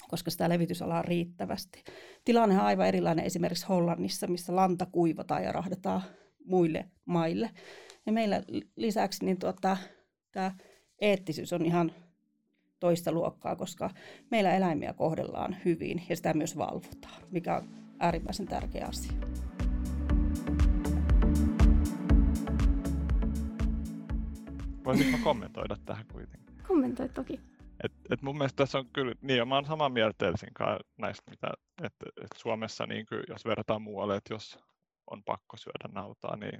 koska 0.09 0.31
sitä 0.31 0.49
levitysalaa 0.49 0.99
on 0.99 1.05
riittävästi. 1.05 1.83
Tilanne 2.25 2.55
on 2.55 2.65
aivan 2.65 2.87
erilainen 2.87 3.25
esimerkiksi 3.25 3.67
Hollannissa, 3.67 4.27
missä 4.27 4.55
lanta 4.55 4.85
kuivataan 4.91 5.43
ja 5.43 5.51
rahdetaan 5.51 6.01
muille 6.45 6.85
maille. 7.05 7.49
Ja 8.05 8.11
meillä 8.11 8.43
lisäksi 8.75 9.25
niin 9.25 9.39
tuota, 9.39 9.77
tämä 10.31 10.51
eettisyys 11.01 11.53
on 11.53 11.65
ihan 11.65 11.91
toista 12.79 13.11
luokkaa, 13.11 13.55
koska 13.55 13.89
meillä 14.31 14.55
eläimiä 14.55 14.93
kohdellaan 14.93 15.57
hyvin 15.65 16.03
ja 16.09 16.15
sitä 16.15 16.33
myös 16.33 16.57
valvotaan, 16.57 17.21
mikä 17.31 17.57
on 17.57 17.69
äärimmäisen 17.99 18.47
tärkeä 18.47 18.85
asia. 18.85 19.46
Voisinko 24.87 25.17
kommentoida 25.23 25.75
tähän 25.85 26.05
kuitenkin? 26.11 26.63
Kommentoi 26.67 27.09
toki. 27.09 27.39
Et, 27.83 27.91
et 28.09 28.21
mun 28.21 28.37
mielestä 28.37 28.55
tässä 28.55 28.79
on 28.79 28.89
kyllä, 28.93 29.13
niin 29.21 29.47
mä 29.47 29.55
oon 29.55 29.65
samaa 29.65 29.89
mieltä 29.89 30.27
Elsin 30.27 30.49
näistä, 30.97 31.31
mitä, 31.31 31.47
että 31.83 32.05
et 32.21 32.27
Suomessa, 32.35 32.85
niin 32.85 33.05
kuin, 33.05 33.23
jos 33.29 33.45
verrataan 33.45 33.81
muualle, 33.81 34.15
että 34.15 34.33
jos 34.33 34.59
on 35.11 35.23
pakko 35.23 35.57
syödä 35.57 35.93
nautaa, 35.93 36.35
niin 36.35 36.59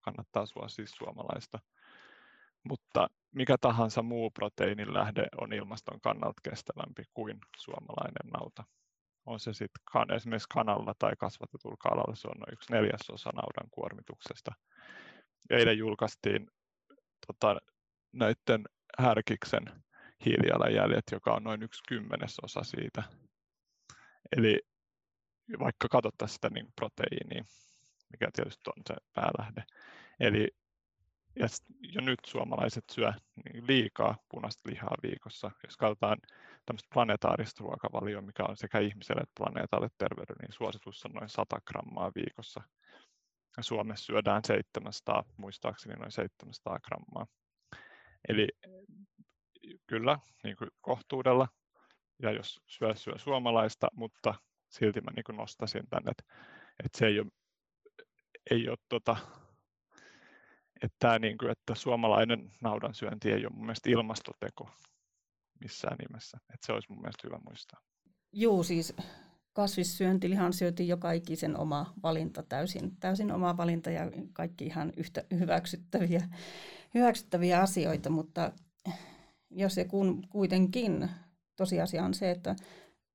kannattaa 0.00 0.46
suosia 0.46 0.76
siis 0.76 0.90
suomalaista. 0.90 1.58
Mutta 2.64 3.08
mikä 3.34 3.56
tahansa 3.60 4.02
muu 4.02 4.30
proteiinin 4.30 4.94
lähde 4.94 5.26
on 5.40 5.52
ilmaston 5.52 6.00
kannalta 6.00 6.40
kestävämpi 6.50 7.02
kuin 7.14 7.38
suomalainen 7.56 8.30
nauta. 8.32 8.64
On 9.26 9.40
se 9.40 9.52
sitten 9.52 9.82
kan, 9.92 10.12
esimerkiksi 10.12 10.48
kanalla 10.54 10.94
tai 10.98 11.12
kasvatetulla 11.18 11.76
kalalla, 11.78 12.14
se 12.14 12.28
on 12.28 12.38
noin 12.38 12.52
yksi 12.52 12.72
neljäsosa 12.72 13.30
naudan 13.30 13.70
kuormituksesta. 13.70 14.52
Eilen 15.50 15.78
julkaistiin 15.78 16.46
tota, 17.28 17.60
näiden 18.12 18.64
härkiksen 18.98 19.62
hiilijalanjäljet, 20.24 21.04
joka 21.12 21.34
on 21.34 21.44
noin 21.44 21.62
yksi 21.62 21.82
kymmenesosa 21.88 22.62
siitä. 22.62 23.02
Eli 24.36 24.60
vaikka 25.58 25.88
katsottaisiin 25.88 26.34
sitä 26.34 26.50
niin 26.50 26.72
proteiiniä, 26.76 27.44
mikä 28.12 28.28
tietysti 28.32 28.70
on 28.76 28.82
se 28.86 28.94
päälähde. 29.14 29.64
Eli 30.20 30.48
ja 31.38 31.46
jo 31.82 32.00
nyt 32.00 32.18
suomalaiset 32.26 32.84
syö 32.90 33.12
niin 33.44 33.66
liikaa 33.66 34.16
punaista 34.28 34.70
lihaa 34.70 34.94
viikossa. 35.02 35.50
Jos 35.64 35.76
katsotaan 35.76 36.18
tämmöistä 36.66 36.88
planetaarista 36.94 37.64
ruokavalioa, 37.64 38.22
mikä 38.22 38.44
on 38.44 38.56
sekä 38.56 38.78
ihmiselle 38.78 39.20
että 39.20 39.32
planeetalle 39.38 39.88
terveydelle, 39.98 40.42
niin 40.42 40.52
suositus 40.52 41.04
on 41.04 41.12
noin 41.12 41.28
100 41.28 41.60
grammaa 41.66 42.12
viikossa. 42.14 42.62
Suomessa 43.62 44.04
syödään 44.04 44.42
700, 44.46 45.24
muistaakseni 45.36 45.94
noin 45.94 46.12
700 46.12 46.78
grammaa. 46.80 47.26
Eli 48.28 48.48
kyllä 49.86 50.18
niin 50.44 50.56
kuin 50.56 50.70
kohtuudella, 50.80 51.48
ja 52.22 52.32
jos 52.32 52.60
syö, 52.66 52.94
syö 52.94 53.18
suomalaista, 53.18 53.88
mutta 53.92 54.34
silti 54.68 55.00
mä 55.00 55.10
niin 55.10 55.36
nostasin 55.36 55.88
tänne, 55.90 56.10
että, 56.10 56.34
että 56.84 56.98
se 56.98 57.06
ei 57.06 57.20
ole, 57.20 57.30
ei 58.50 58.68
ole 58.68 58.78
tota, 58.88 59.16
että, 60.82 60.96
tämä, 60.98 61.18
niin 61.18 61.38
kuin, 61.38 61.50
että 61.50 61.74
suomalainen 61.74 62.52
naudan 62.62 62.94
syönti 62.94 63.32
ei 63.32 63.46
ole 63.46 63.54
mun 63.54 63.66
mielestä 63.66 63.90
ilmastoteko 63.90 64.70
missään 65.60 65.96
nimessä. 66.08 66.38
Että 66.54 66.66
se 66.66 66.72
olisi 66.72 66.92
mun 66.92 67.00
mielestä 67.00 67.28
hyvä 67.28 67.38
muistaa. 67.48 67.80
Joo, 68.32 68.62
siis 68.62 68.96
kasvissyönti, 69.58 70.30
lihansyönti, 70.30 70.88
joka 70.88 71.12
ikisen 71.12 71.58
oma 71.58 71.94
valinta, 72.02 72.42
täysin, 72.42 72.96
täysin 73.00 73.32
oma 73.32 73.56
valinta 73.56 73.90
ja 73.90 74.10
kaikki 74.32 74.66
ihan 74.66 74.92
yhtä 74.96 75.24
hyväksyttäviä, 75.30 76.28
hyväksyttäviä 76.94 77.60
asioita, 77.60 78.10
mutta 78.10 78.52
jos 79.50 79.74
se 79.74 79.84
kun 79.84 80.22
kuitenkin 80.28 81.10
tosiasia 81.56 82.04
on 82.04 82.14
se, 82.14 82.30
että 82.30 82.56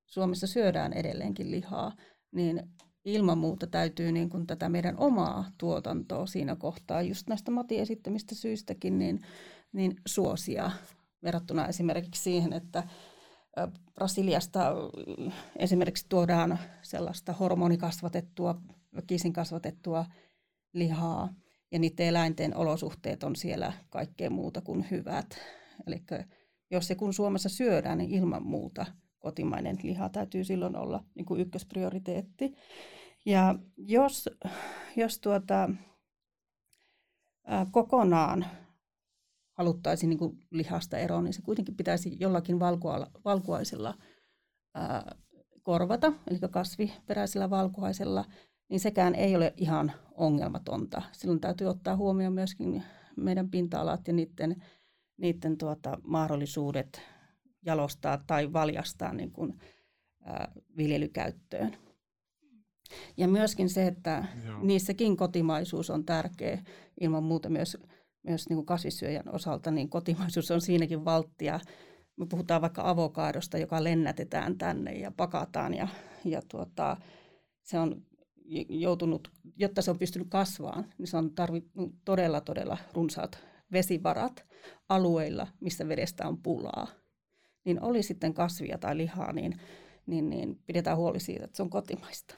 Suomessa 0.06 0.48
syödään 0.48 0.94
edelleenkin 0.94 1.52
lihaa, 1.52 1.92
niin 2.32 2.64
ilman 3.06 3.38
muuta 3.38 3.68
täytyy 3.68 4.12
niin 4.12 4.30
kuin 4.30 4.48
tätä 4.48 4.70
meidän 4.70 4.98
omaa 4.98 5.52
tuotantoa 5.58 6.26
siinä 6.26 6.56
kohtaa, 6.56 7.02
just 7.02 7.28
näistä 7.28 7.52
Mati 7.52 7.80
esittämistä 7.80 8.36
syistäkin, 8.36 9.00
niin, 9.00 9.22
niin 9.74 9.96
suosia 10.08 10.72
verrattuna 11.24 11.68
esimerkiksi 11.68 12.24
siihen, 12.24 12.54
että 12.54 12.84
Brasiliasta 13.94 14.72
esimerkiksi 15.56 16.06
tuodaan 16.10 16.60
sellaista 16.82 17.34
hormonikasvatettua, 17.34 18.62
väkisin 18.96 19.34
kasvatettua 19.34 20.06
lihaa, 20.74 21.30
ja 21.72 21.80
niiden 21.80 22.06
eläinten 22.08 22.58
olosuhteet 22.58 23.24
on 23.24 23.36
siellä 23.36 23.74
kaikkea 23.90 24.30
muuta 24.30 24.62
kuin 24.62 24.86
hyvät. 24.92 25.38
Eli 25.88 26.04
jos 26.72 26.88
se 26.88 26.96
kun 26.96 27.14
Suomessa 27.14 27.50
syödään, 27.50 27.98
niin 27.98 28.12
ilman 28.12 28.46
muuta 28.46 28.86
kotimainen 29.20 29.78
liha 29.84 30.10
täytyy 30.10 30.44
silloin 30.44 30.76
olla 30.76 31.04
niin 31.16 31.26
kuin 31.26 31.42
ykkösprioriteetti. 31.42 32.56
Ja 33.26 33.56
jos, 33.78 34.30
jos 34.96 35.20
tuota, 35.20 35.70
ää, 37.48 37.66
kokonaan 37.72 38.46
haluttaisiin 39.54 40.10
niin 40.10 40.18
kuin 40.18 40.40
lihasta 40.52 40.98
eroon, 40.98 41.24
niin 41.24 41.34
se 41.34 41.42
kuitenkin 41.42 41.76
pitäisi 41.76 42.18
jollakin 42.20 42.60
valkuaisella 43.26 43.98
ää, 44.76 45.16
korvata, 45.64 46.14
eli 46.28 46.40
kasviperäisellä 46.52 47.50
valkuaisella, 47.50 48.26
niin 48.70 48.80
sekään 48.80 49.16
ei 49.16 49.36
ole 49.36 49.54
ihan 49.58 49.92
ongelmatonta. 50.12 51.02
Silloin 51.12 51.40
täytyy 51.40 51.68
ottaa 51.68 51.96
huomioon 51.96 52.34
myöskin 52.34 52.84
meidän 53.18 53.50
pinta-alat 53.50 54.08
ja 54.08 54.14
niiden, 54.14 54.64
niiden 55.18 55.58
tuota, 55.58 55.98
mahdollisuudet 56.04 57.02
jalostaa 57.66 58.18
tai 58.28 58.54
valjastaa 58.54 59.14
niin 59.14 59.32
kuin, 59.32 59.60
ää, 60.22 60.52
viljelykäyttöön. 60.78 61.78
Ja 63.18 63.28
myöskin 63.28 63.70
se, 63.70 63.88
että 63.88 64.26
Joo. 64.46 64.60
niissäkin 64.64 65.18
kotimaisuus 65.18 65.90
on 65.90 66.06
tärkeä 66.06 66.64
ilman 67.02 67.24
muuta 67.24 67.50
myös, 67.50 67.78
myös 68.24 68.50
niin 68.50 68.58
kuin 68.58 68.65
kasvissyöjän 68.65 69.36
osalta, 69.36 69.72
niin 69.72 69.89
kotimaisuus 69.89 70.51
on 70.51 70.62
siinäkin 70.62 71.06
valttia. 71.06 71.60
Me 72.15 72.25
puhutaan 72.25 72.62
vaikka 72.62 72.89
avokaadosta, 72.89 73.58
joka 73.58 73.84
lennätetään 73.84 74.58
tänne 74.58 74.92
ja 74.92 75.12
pakataan 75.12 75.74
ja, 75.74 75.88
ja 76.25 76.42
tuota, 76.50 76.98
se 77.62 77.80
on 77.80 78.01
joutunut, 78.70 79.32
jotta 79.56 79.82
se 79.82 79.92
on 79.92 80.00
pystynyt 80.00 80.27
kasvaan, 80.30 80.94
niin 80.98 81.08
se 81.08 81.18
on 81.18 81.36
tarvinnut 81.36 81.96
todella, 82.06 82.42
todella 82.42 82.77
runsaat 82.94 83.39
vesivarat 83.72 84.46
alueilla, 84.89 85.48
missä 85.60 85.88
vedestä 85.88 86.27
on 86.27 86.38
pulaa. 86.38 86.88
Niin 87.65 87.82
oli 87.82 88.03
sitten 88.03 88.34
kasvia 88.34 88.77
tai 88.77 88.98
lihaa, 88.98 89.34
niin, 89.34 89.60
niin, 90.06 90.30
niin 90.30 90.60
pidetään 90.65 90.98
huoli 90.98 91.20
siitä, 91.20 91.46
että 91.46 91.58
se 91.58 91.63
on 91.63 91.70
kotimaista. 91.70 92.36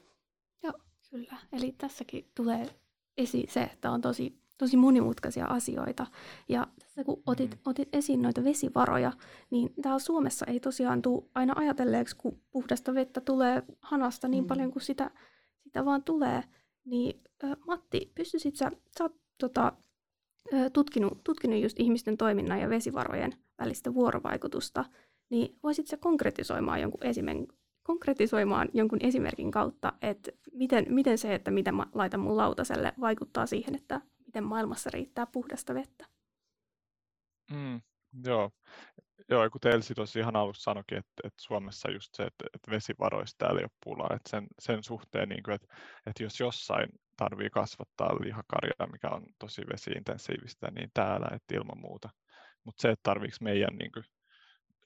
Joo, 0.62 0.72
kyllä. 1.10 1.36
Eli 1.52 1.74
tässäkin 1.78 2.30
tulee 2.34 2.70
esiin 3.16 3.50
se, 3.50 3.62
että 3.62 3.90
on 3.90 4.00
tosi, 4.00 4.38
tosi 4.58 4.76
monimutkaisia 4.76 5.46
asioita. 5.46 6.06
Ja 6.48 6.66
tässä 6.78 7.04
kun 7.04 7.22
otit, 7.26 7.50
mm. 7.50 7.58
otit 7.64 7.88
esiin 7.92 8.22
noita 8.22 8.44
vesivaroja, 8.44 9.12
niin 9.50 9.74
täällä 9.82 9.98
Suomessa 9.98 10.46
ei 10.46 10.60
tosiaan 10.60 11.02
tule 11.02 11.22
aina 11.34 11.52
ajatelleeksi, 11.56 12.16
kun 12.16 12.40
puhdasta 12.50 12.94
vettä 12.94 13.20
tulee 13.20 13.62
hanasta 13.80 14.28
niin 14.28 14.44
mm. 14.44 14.48
paljon 14.48 14.72
kuin 14.72 14.82
sitä 14.82 15.10
sitä 15.76 15.84
vaan 15.84 16.02
tulee, 16.02 16.42
niin 16.84 17.20
ö, 17.44 17.56
Matti, 17.66 18.12
pystyisit 18.14 18.56
sä, 18.56 18.70
sä 18.98 19.04
oot 19.04 19.14
tota, 19.38 19.72
ö, 20.54 20.70
tutkinut, 20.70 21.24
tutkinut 21.24 21.62
just 21.62 21.80
ihmisten 21.80 22.16
toiminnan 22.16 22.60
ja 22.60 22.68
vesivarojen 22.68 23.34
välistä 23.58 23.94
vuorovaikutusta, 23.94 24.84
niin 25.30 25.58
voisit 25.62 25.86
sä 25.86 25.96
konkretisoimaan 25.96 26.80
jonkun, 26.80 27.06
esimen, 27.06 27.46
konkretisoimaan 27.82 28.68
jonkun 28.72 28.98
esimerkin 29.02 29.50
kautta, 29.50 29.92
että 30.02 30.32
miten, 30.52 30.86
miten 30.88 31.18
se, 31.18 31.34
että 31.34 31.50
mitä 31.50 31.72
mä 31.72 31.86
laitan 31.94 32.20
mun 32.20 32.36
lautaselle, 32.36 32.92
vaikuttaa 33.00 33.46
siihen, 33.46 33.74
että 33.74 34.00
miten 34.26 34.44
maailmassa 34.44 34.90
riittää 34.90 35.26
puhdasta 35.26 35.74
vettä? 35.74 36.06
Mm, 37.50 37.80
joo, 38.24 38.50
Joo, 39.28 39.50
kun 39.50 39.60
Telsi 39.60 39.94
tosi 39.94 40.18
ihan 40.18 40.36
alussa 40.36 40.62
sanoikin, 40.62 40.98
että, 40.98 41.12
että 41.24 41.42
Suomessa 41.42 41.90
just 41.90 42.14
se, 42.14 42.22
että, 42.22 42.44
että 42.54 42.70
vesivaroista 42.70 43.38
täällä 43.38 43.60
ei 43.60 43.64
ole 43.64 43.78
pulaa, 43.84 44.16
että 44.16 44.30
sen, 44.30 44.46
sen 44.58 44.82
suhteen, 44.82 45.28
niin 45.28 45.42
kuin, 45.42 45.54
että, 45.54 45.66
että 46.06 46.22
jos 46.22 46.40
jossain 46.40 46.88
tarvii 47.16 47.50
kasvattaa 47.50 48.14
lihakarjaa, 48.20 48.92
mikä 48.92 49.08
on 49.08 49.26
tosi 49.38 49.62
vesiintensiivistä, 49.72 50.70
niin 50.70 50.90
täällä, 50.94 51.28
että 51.32 51.56
ilman 51.56 51.80
muuta. 51.80 52.08
Mutta 52.64 52.82
se, 52.82 52.90
että 52.90 53.02
tarviiko 53.02 53.36
meidän 53.40 53.76
niin 53.78 53.92
kuin, 53.92 54.04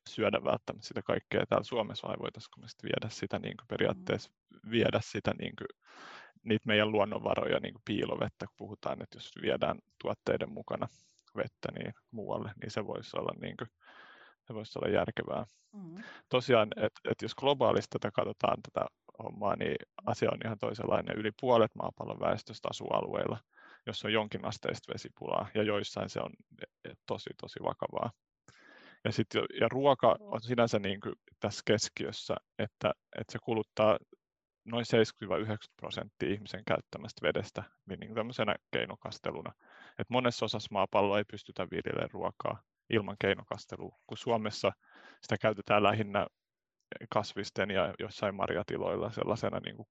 syödä 0.08 0.44
välttämättä 0.44 0.88
sitä 0.88 1.02
kaikkea 1.02 1.46
täällä 1.46 1.64
Suomessa 1.64 2.08
vai 2.08 2.16
voitaisiinko 2.18 2.60
me 2.60 2.68
sitten 2.68 2.88
viedä 2.88 3.08
sitä 3.08 3.38
niin 3.38 3.56
kuin 3.56 3.68
periaatteessa 3.68 4.30
viedä 4.70 5.00
sitä 5.02 5.32
niin 5.38 5.52
kuin, 5.56 5.68
niitä 6.44 6.66
meidän 6.66 6.92
luonnonvaroja 6.92 7.60
niin 7.60 7.74
kuin 7.74 7.82
piilovettä, 7.84 8.46
kun 8.46 8.54
puhutaan, 8.56 9.02
että 9.02 9.16
jos 9.16 9.30
viedään 9.42 9.78
tuotteiden 10.02 10.52
mukana 10.52 10.88
vettä 11.36 11.68
niin 11.78 11.92
muualle, 12.10 12.52
niin 12.62 12.70
se 12.70 12.86
voisi 12.86 13.16
olla 13.16 13.32
niin 13.40 13.56
kuin, 13.56 13.68
se 14.46 14.54
voisi 14.54 14.78
olla 14.78 14.92
järkevää. 14.92 15.44
Mm. 15.72 16.02
Tosiaan, 16.28 16.68
että 16.76 17.00
et 17.10 17.22
jos 17.22 17.34
globaalista 17.34 17.98
tätä 17.98 18.10
katsotaan 18.14 18.58
tätä 18.62 18.86
hommaa, 19.22 19.56
niin 19.56 19.76
asia 20.06 20.30
on 20.32 20.40
ihan 20.44 20.58
toisenlainen. 20.58 21.16
Yli 21.16 21.30
puolet 21.40 21.74
maapallon 21.74 22.20
väestöstä 22.20 22.68
asuu 22.70 22.88
alueilla, 22.92 23.38
jossa 23.86 24.08
on 24.08 24.12
jonkin 24.12 24.44
asteista 24.44 24.92
vesipulaa, 24.92 25.46
ja 25.54 25.62
joissain 25.62 26.10
se 26.10 26.20
on 26.20 26.32
e, 26.84 26.92
tosi, 27.06 27.30
tosi 27.40 27.60
vakavaa. 27.62 28.10
Ja, 29.04 29.12
sit, 29.12 29.26
ja 29.60 29.68
ruoka 29.68 30.16
on 30.20 30.40
sinänsä 30.40 30.78
niin 30.78 31.00
kuin 31.00 31.14
tässä 31.40 31.62
keskiössä, 31.64 32.36
että, 32.58 32.92
että 33.18 33.32
se 33.32 33.38
kuluttaa 33.42 33.98
noin 34.64 34.84
70-90 35.24 35.46
prosenttia 35.76 36.30
ihmisen 36.30 36.62
käyttämästä 36.66 37.22
vedestä 37.22 37.62
niin, 37.88 38.00
niin 38.00 38.14
tämmöisenä 38.14 38.54
keinokasteluna. 38.70 39.52
Et 39.98 40.10
monessa 40.10 40.44
osassa 40.44 40.68
maapalloa 40.72 41.18
ei 41.18 41.24
pystytä 41.24 41.66
viljelemään 41.70 42.10
ruokaa 42.12 42.62
ilman 42.90 43.16
keinokastelua, 43.20 43.98
kun 44.06 44.18
Suomessa 44.18 44.72
sitä 45.22 45.38
käytetään 45.38 45.82
lähinnä 45.82 46.26
kasvisten 47.10 47.70
ja 47.70 47.94
jossain 47.98 48.34
marjatiloilla 48.34 49.12
sellaisena 49.12 49.60
niin 49.60 49.76
kuin 49.76 49.86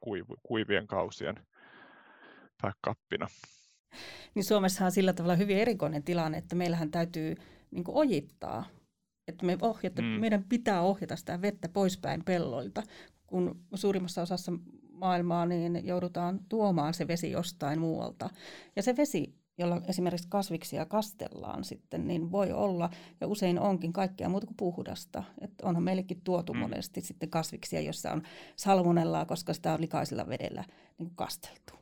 kuiv, 0.00 0.26
kuivien 0.42 0.86
kausien 0.86 1.34
kappina. 2.80 3.26
Niin 4.34 4.44
Suomessa 4.44 4.84
on 4.84 4.92
sillä 4.92 5.12
tavalla 5.12 5.36
hyvin 5.36 5.58
erikoinen 5.58 6.02
tilanne, 6.02 6.38
että 6.38 6.56
meillähän 6.56 6.90
täytyy 6.90 7.34
niin 7.70 7.84
kuin 7.84 7.96
ojittaa. 7.96 8.64
Että 9.28 9.46
me 9.46 9.58
ohjata, 9.60 10.02
mm. 10.02 10.08
meidän 10.08 10.44
pitää 10.48 10.82
ohjata 10.82 11.16
sitä 11.16 11.42
vettä 11.42 11.68
poispäin 11.68 12.24
pelloilta, 12.24 12.82
kun 13.32 13.60
suurimmassa 13.74 14.22
osassa 14.22 14.52
maailmaa 14.90 15.46
niin 15.46 15.86
joudutaan 15.86 16.40
tuomaan 16.48 16.94
se 16.94 17.08
vesi 17.08 17.30
jostain 17.30 17.80
muualta. 17.80 18.30
Ja 18.76 18.82
se 18.82 18.96
vesi 18.96 19.34
jolla 19.58 19.80
esimerkiksi 19.88 20.28
kasviksia 20.30 20.86
kastellaan 20.86 21.64
sitten, 21.64 22.06
niin 22.06 22.30
voi 22.30 22.52
olla, 22.52 22.90
ja 23.20 23.26
usein 23.26 23.60
onkin 23.60 23.92
kaikkea 23.92 24.28
muuta 24.28 24.46
kuin 24.46 24.56
puhdasta. 24.56 25.22
Että 25.40 25.66
onhan 25.66 25.82
meillekin 25.82 26.20
tuotu 26.24 26.54
mm. 26.54 26.60
monesti 26.60 27.00
sitten 27.00 27.30
kasviksia, 27.30 27.80
jossa 27.80 28.12
on 28.12 28.22
salmonellaa, 28.56 29.24
koska 29.24 29.54
sitä 29.54 29.72
on 29.72 29.80
likaisella 29.80 30.28
vedellä 30.28 30.64
niin 30.98 31.06
kuin 31.06 31.16
kasteltu. 31.16 31.72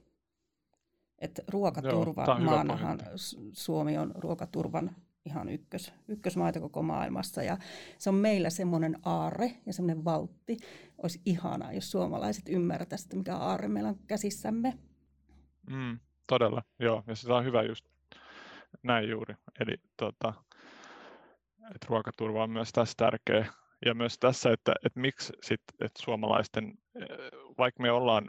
Että 1.18 1.42
ruokaturva 1.48 2.24
Joo, 2.28 2.38
maanahan 2.38 2.98
Suomi 3.52 3.98
on 3.98 4.12
ruokaturvan 4.14 4.96
ihan 5.24 5.48
ykkös, 5.48 5.92
ykkösmaita 6.08 6.60
koko 6.60 6.82
maailmassa. 6.82 7.42
Ja 7.42 7.56
se 7.98 8.10
on 8.10 8.14
meillä 8.14 8.50
semmoinen 8.50 8.96
aarre 9.04 9.52
ja 9.66 9.72
semmoinen 9.72 10.04
valtti. 10.04 10.56
Olisi 10.98 11.20
ihanaa, 11.26 11.72
jos 11.72 11.90
suomalaiset 11.90 12.44
ymmärtäisivät, 12.48 13.14
mikä 13.14 13.36
aarre 13.36 13.68
meillä 13.68 13.88
on 13.88 13.98
käsissämme. 14.06 14.78
Mm. 15.70 15.98
Todella, 16.26 16.62
joo. 16.78 17.04
Ja 17.06 17.16
se 17.16 17.32
on 17.32 17.44
hyvä 17.44 17.62
just 17.62 17.84
näin 18.82 19.10
juuri. 19.10 19.34
Eli 19.60 19.74
tota, 19.96 20.34
että 21.74 21.86
ruokaturva 21.88 22.42
on 22.42 22.50
myös 22.50 22.72
tässä 22.72 22.94
tärkeä. 22.96 23.46
Ja 23.86 23.94
myös 23.94 24.18
tässä, 24.18 24.52
että, 24.52 24.74
että 24.84 25.00
miksi 25.00 25.32
sit, 25.42 25.60
että 25.80 26.02
suomalaisten, 26.02 26.78
eh, 26.94 27.08
vaikka 27.58 27.82
me 27.82 27.90
ollaan, 27.90 28.24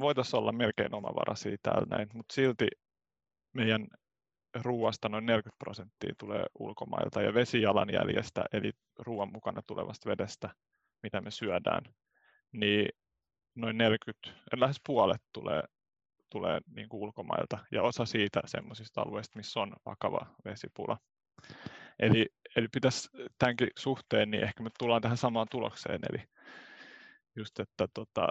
voitaisiin 0.00 0.40
olla 0.40 0.52
melkein 0.52 0.94
omavaraisia 0.94 1.56
täällä 1.62 1.86
näin, 1.90 2.08
mutta 2.14 2.34
silti 2.34 2.68
meidän 3.52 3.86
ruoasta 4.62 5.08
noin 5.08 5.26
40 5.26 5.58
prosenttia 5.58 6.14
tulee 6.18 6.44
ulkomailta 6.58 7.22
ja 7.22 7.34
vesijalanjäljestä, 7.34 8.44
eli 8.52 8.72
ruoan 8.98 9.32
mukana 9.32 9.62
tulevasta 9.66 10.10
vedestä, 10.10 10.50
mitä 11.02 11.20
me 11.20 11.30
syödään, 11.30 11.82
niin 12.52 12.88
noin 13.54 13.78
40, 13.78 14.30
lähes 14.56 14.80
puolet 14.86 15.22
tulee 15.32 15.62
tulee 16.34 16.60
niin 16.66 16.88
kuin 16.88 17.02
ulkomailta 17.02 17.58
ja 17.72 17.82
osa 17.82 18.04
siitä 18.04 18.40
semmoisista 18.46 19.00
alueista, 19.00 19.36
missä 19.36 19.60
on 19.60 19.76
vakava 19.86 20.26
vesipula. 20.44 20.98
Eli, 21.98 22.26
eli 22.56 22.68
pitäisi 22.68 23.08
tämänkin 23.38 23.68
suhteen, 23.78 24.30
niin 24.30 24.42
ehkä 24.44 24.62
me 24.62 24.70
tullaan 24.78 25.02
tähän 25.02 25.16
samaan 25.16 25.46
tulokseen, 25.50 26.00
eli 26.10 26.22
just, 27.36 27.60
että, 27.60 27.88
tota, 27.94 28.28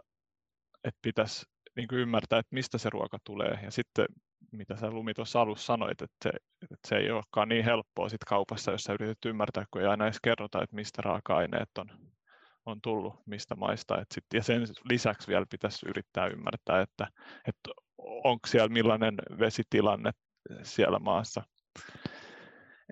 että 0.83 0.99
pitäisi 1.01 1.45
niin 1.75 1.87
kuin 1.87 1.99
ymmärtää, 1.99 2.39
että 2.39 2.55
mistä 2.55 2.77
se 2.77 2.89
ruoka 2.89 3.17
tulee. 3.23 3.59
Ja 3.63 3.71
sitten, 3.71 4.05
mitä 4.51 4.75
sä 4.75 4.91
Lumi 4.91 5.13
tuossa 5.13 5.41
alussa 5.41 5.65
sanoit, 5.65 6.01
että 6.01 6.15
se, 6.23 6.29
että 6.61 6.87
se 6.87 6.95
ei 6.95 7.11
olekaan 7.11 7.49
niin 7.49 7.65
helppoa 7.65 8.09
sit 8.09 8.23
kaupassa, 8.27 8.71
jos 8.71 8.83
sä 8.83 8.93
yrität 8.93 9.25
ymmärtää, 9.25 9.65
kun 9.71 9.81
ei 9.81 9.87
aina 9.87 10.05
edes 10.05 10.19
kerrota, 10.23 10.63
että 10.63 10.75
mistä 10.75 11.01
raaka-aineet 11.01 11.69
on, 11.77 11.89
on 12.65 12.81
tullut, 12.81 13.13
mistä 13.25 13.55
maista. 13.55 14.01
Et 14.01 14.07
sit, 14.13 14.25
ja 14.33 14.43
sen 14.43 14.67
lisäksi 14.89 15.27
vielä 15.27 15.45
pitäisi 15.49 15.89
yrittää 15.89 16.27
ymmärtää, 16.27 16.81
että, 16.81 17.07
että 17.47 17.69
onko 17.97 18.47
siellä 18.47 18.69
millainen 18.69 19.15
vesitilanne 19.39 20.11
siellä 20.63 20.99
maassa. 20.99 21.43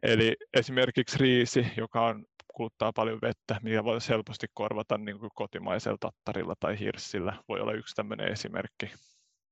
Eli 0.04 0.36
esimerkiksi 0.54 1.18
riisi, 1.18 1.68
joka 1.78 2.06
on, 2.06 2.26
kuluttaa 2.54 2.94
paljon 2.94 3.20
vettä, 3.22 3.60
mikä 3.62 3.84
voi 3.84 3.98
helposti 4.10 4.48
korvata 4.54 4.98
niin 4.98 5.20
kuin 5.20 5.32
kotimaisella 5.36 5.98
tattarilla 6.00 6.54
tai 6.60 6.80
hirssillä, 6.80 7.34
voi 7.50 7.60
olla 7.60 7.74
yksi 7.74 7.96
tämmöinen 7.96 8.32
esimerkki. 8.32 8.92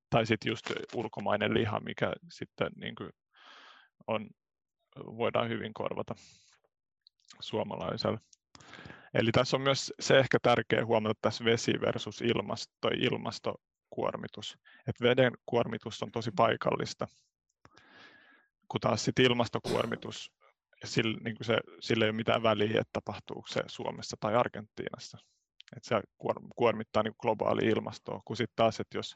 Tai 0.10 0.26
sitten 0.26 0.50
just 0.50 0.66
ulkomainen 0.96 1.54
liha, 1.54 1.80
mikä 1.80 2.14
sitten 2.32 2.72
niin 2.76 2.96
kuin 2.96 3.10
on, 4.08 4.30
voidaan 4.96 5.50
hyvin 5.50 5.74
korvata 5.74 6.16
suomalaisella. 7.40 8.20
Eli 9.14 9.32
tässä 9.32 9.58
on 9.58 9.62
myös 9.62 9.94
se 10.00 10.20
ehkä 10.20 10.38
tärkeä 10.42 10.86
huomata 10.86 11.20
tässä 11.22 11.46
vesi 11.46 11.74
versus 11.82 12.22
ilmasto, 12.22 12.88
ilmastokuormitus. 12.98 14.58
Että 14.88 15.04
veden 15.04 15.34
kuormitus 15.46 16.04
on 16.04 16.12
tosi 16.12 16.32
paikallista. 16.36 17.08
kun 18.68 18.82
taas 18.82 19.06
sit 19.06 19.20
ilmastokuormitus, 19.20 20.32
sille, 20.86 21.18
niin 21.24 21.36
se, 21.42 21.58
sille 21.80 22.06
ei 22.06 22.10
ole 22.10 22.16
mitään 22.16 22.44
väliä, 22.44 22.82
että 22.82 22.90
tapahtuuko 22.94 23.48
se 23.48 23.62
Suomessa 23.68 24.18
tai 24.20 24.36
Argentiinassa. 24.36 25.18
Et 25.78 25.84
se 25.84 26.02
kuormittaa 26.56 27.04
niin 27.04 27.14
globaali 27.20 27.66
ilmastoa, 27.66 28.22
kun 28.26 28.38
sitten 28.38 28.56
taas, 28.56 28.80
että 28.80 28.98
jos, 28.98 29.16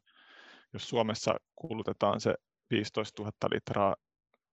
jos 0.74 0.90
Suomessa 0.90 1.36
kulutetaan 1.56 2.22
se 2.22 2.36
15 2.70 3.22
000 3.24 3.34
litraa 3.54 3.96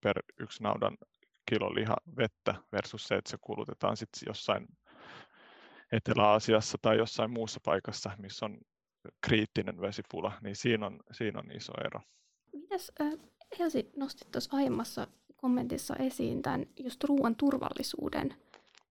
per 0.01 0.23
yksi 0.39 0.63
naudan 0.63 0.97
kilo 1.49 1.75
liha 1.75 1.95
vettä 2.17 2.55
versus 2.71 3.03
se, 3.03 3.15
että 3.15 3.31
se 3.31 3.37
kulutetaan 3.41 3.97
sitten 3.97 4.23
jossain 4.27 4.67
Etelä-Aasiassa 5.91 6.77
tai 6.81 6.97
jossain 6.97 7.31
muussa 7.31 7.59
paikassa, 7.65 8.11
missä 8.17 8.45
on 8.45 8.57
kriittinen 9.21 9.81
vesipula, 9.81 10.31
niin 10.41 10.55
siinä 10.55 10.85
on, 10.85 10.99
siinä 11.11 11.39
on 11.39 11.51
iso 11.51 11.73
ero. 11.85 12.01
Mitäs 12.53 12.91
äh, 13.01 13.13
Elsi 13.59 13.91
nostit 13.95 14.31
tuossa 14.31 14.57
aiemmassa 14.57 15.07
kommentissa 15.35 15.95
esiin 15.95 16.41
tämän 16.41 16.65
just 16.79 17.03
ruoan 17.03 17.35
turvallisuuden, 17.35 18.35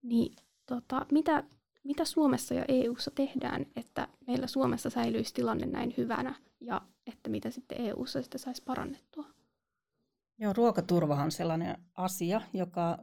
niin 0.02 0.36
tota, 0.66 1.06
mitä, 1.12 1.44
mitä 1.84 2.04
Suomessa 2.04 2.54
ja 2.54 2.64
EU:ssa 2.68 3.10
tehdään, 3.10 3.66
että 3.76 4.08
meillä 4.26 4.46
Suomessa 4.46 4.90
säilyisi 4.90 5.34
tilanne 5.34 5.66
näin 5.66 5.94
hyvänä 5.96 6.34
ja 6.60 6.82
että 7.06 7.30
mitä 7.30 7.50
sitten 7.50 7.80
EU:ssa 7.80 8.22
sitten 8.22 8.38
saisi 8.38 8.62
parannettua? 8.62 9.24
Joo, 10.38 10.52
ruokaturva 10.52 11.22
on 11.22 11.30
sellainen 11.30 11.76
asia, 11.94 12.40
joka, 12.52 12.98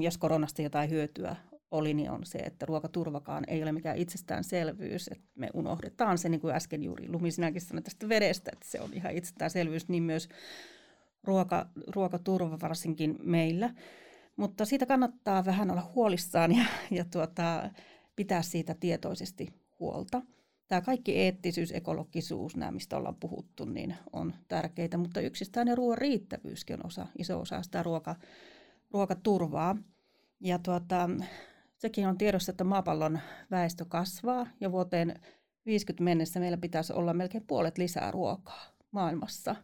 jos 0.00 0.18
koronasta 0.18 0.62
jotain 0.62 0.90
hyötyä 0.90 1.36
oli, 1.70 1.94
niin 1.94 2.10
on 2.10 2.24
se, 2.24 2.38
että 2.38 2.66
ruokaturvakaan 2.66 3.44
ei 3.48 3.62
ole 3.62 3.72
mikään 3.72 3.96
itsestäänselvyys. 3.96 5.08
Että 5.08 5.26
me 5.34 5.50
unohdetaan 5.54 6.18
se, 6.18 6.28
niin 6.28 6.40
kuin 6.40 6.54
äsken 6.54 6.82
juuri 6.82 7.08
Lumi 7.08 7.30
sinäkin 7.30 7.60
sanoi 7.60 7.82
tästä 7.82 8.08
vedestä, 8.08 8.50
että 8.52 8.66
se 8.68 8.80
on 8.80 8.92
ihan 8.92 9.12
itsestäänselvyys, 9.12 9.88
niin 9.88 10.02
myös 10.02 10.28
ruoka, 11.24 11.66
ruokaturva 11.94 12.58
varsinkin 12.62 13.18
meillä. 13.22 13.74
Mutta 14.36 14.64
siitä 14.64 14.86
kannattaa 14.86 15.44
vähän 15.44 15.70
olla 15.70 15.92
huolissaan 15.94 16.56
ja, 16.56 16.64
ja 16.90 17.04
tuota, 17.04 17.70
pitää 18.16 18.42
siitä 18.42 18.74
tietoisesti 18.74 19.48
huolta. 19.80 20.22
Tämä 20.68 20.80
kaikki 20.80 21.16
eettisyys, 21.16 21.72
ekologisuus, 21.72 22.56
nämä 22.56 22.70
mistä 22.70 22.96
ollaan 22.96 23.16
puhuttu, 23.20 23.64
niin 23.64 23.94
on 24.12 24.34
tärkeitä, 24.48 24.98
mutta 24.98 25.20
yksistään 25.20 25.76
ruoan 25.76 25.98
riittävyyskin 25.98 26.76
on 26.76 26.86
osa, 26.86 27.06
iso 27.18 27.40
osa 27.40 27.62
sitä 27.62 27.82
ruoka, 27.82 28.16
ruokaturvaa. 28.90 29.76
Ja 30.40 30.58
tuota, 30.58 31.10
sekin 31.78 32.08
on 32.08 32.18
tiedossa, 32.18 32.50
että 32.50 32.64
maapallon 32.64 33.18
väestö 33.50 33.84
kasvaa 33.88 34.46
ja 34.60 34.72
vuoteen 34.72 35.20
50 35.66 36.04
mennessä 36.04 36.40
meillä 36.40 36.58
pitäisi 36.58 36.92
olla 36.92 37.14
melkein 37.14 37.46
puolet 37.46 37.78
lisää 37.78 38.10
ruokaa 38.10 38.64
maailmassa. 38.90 39.56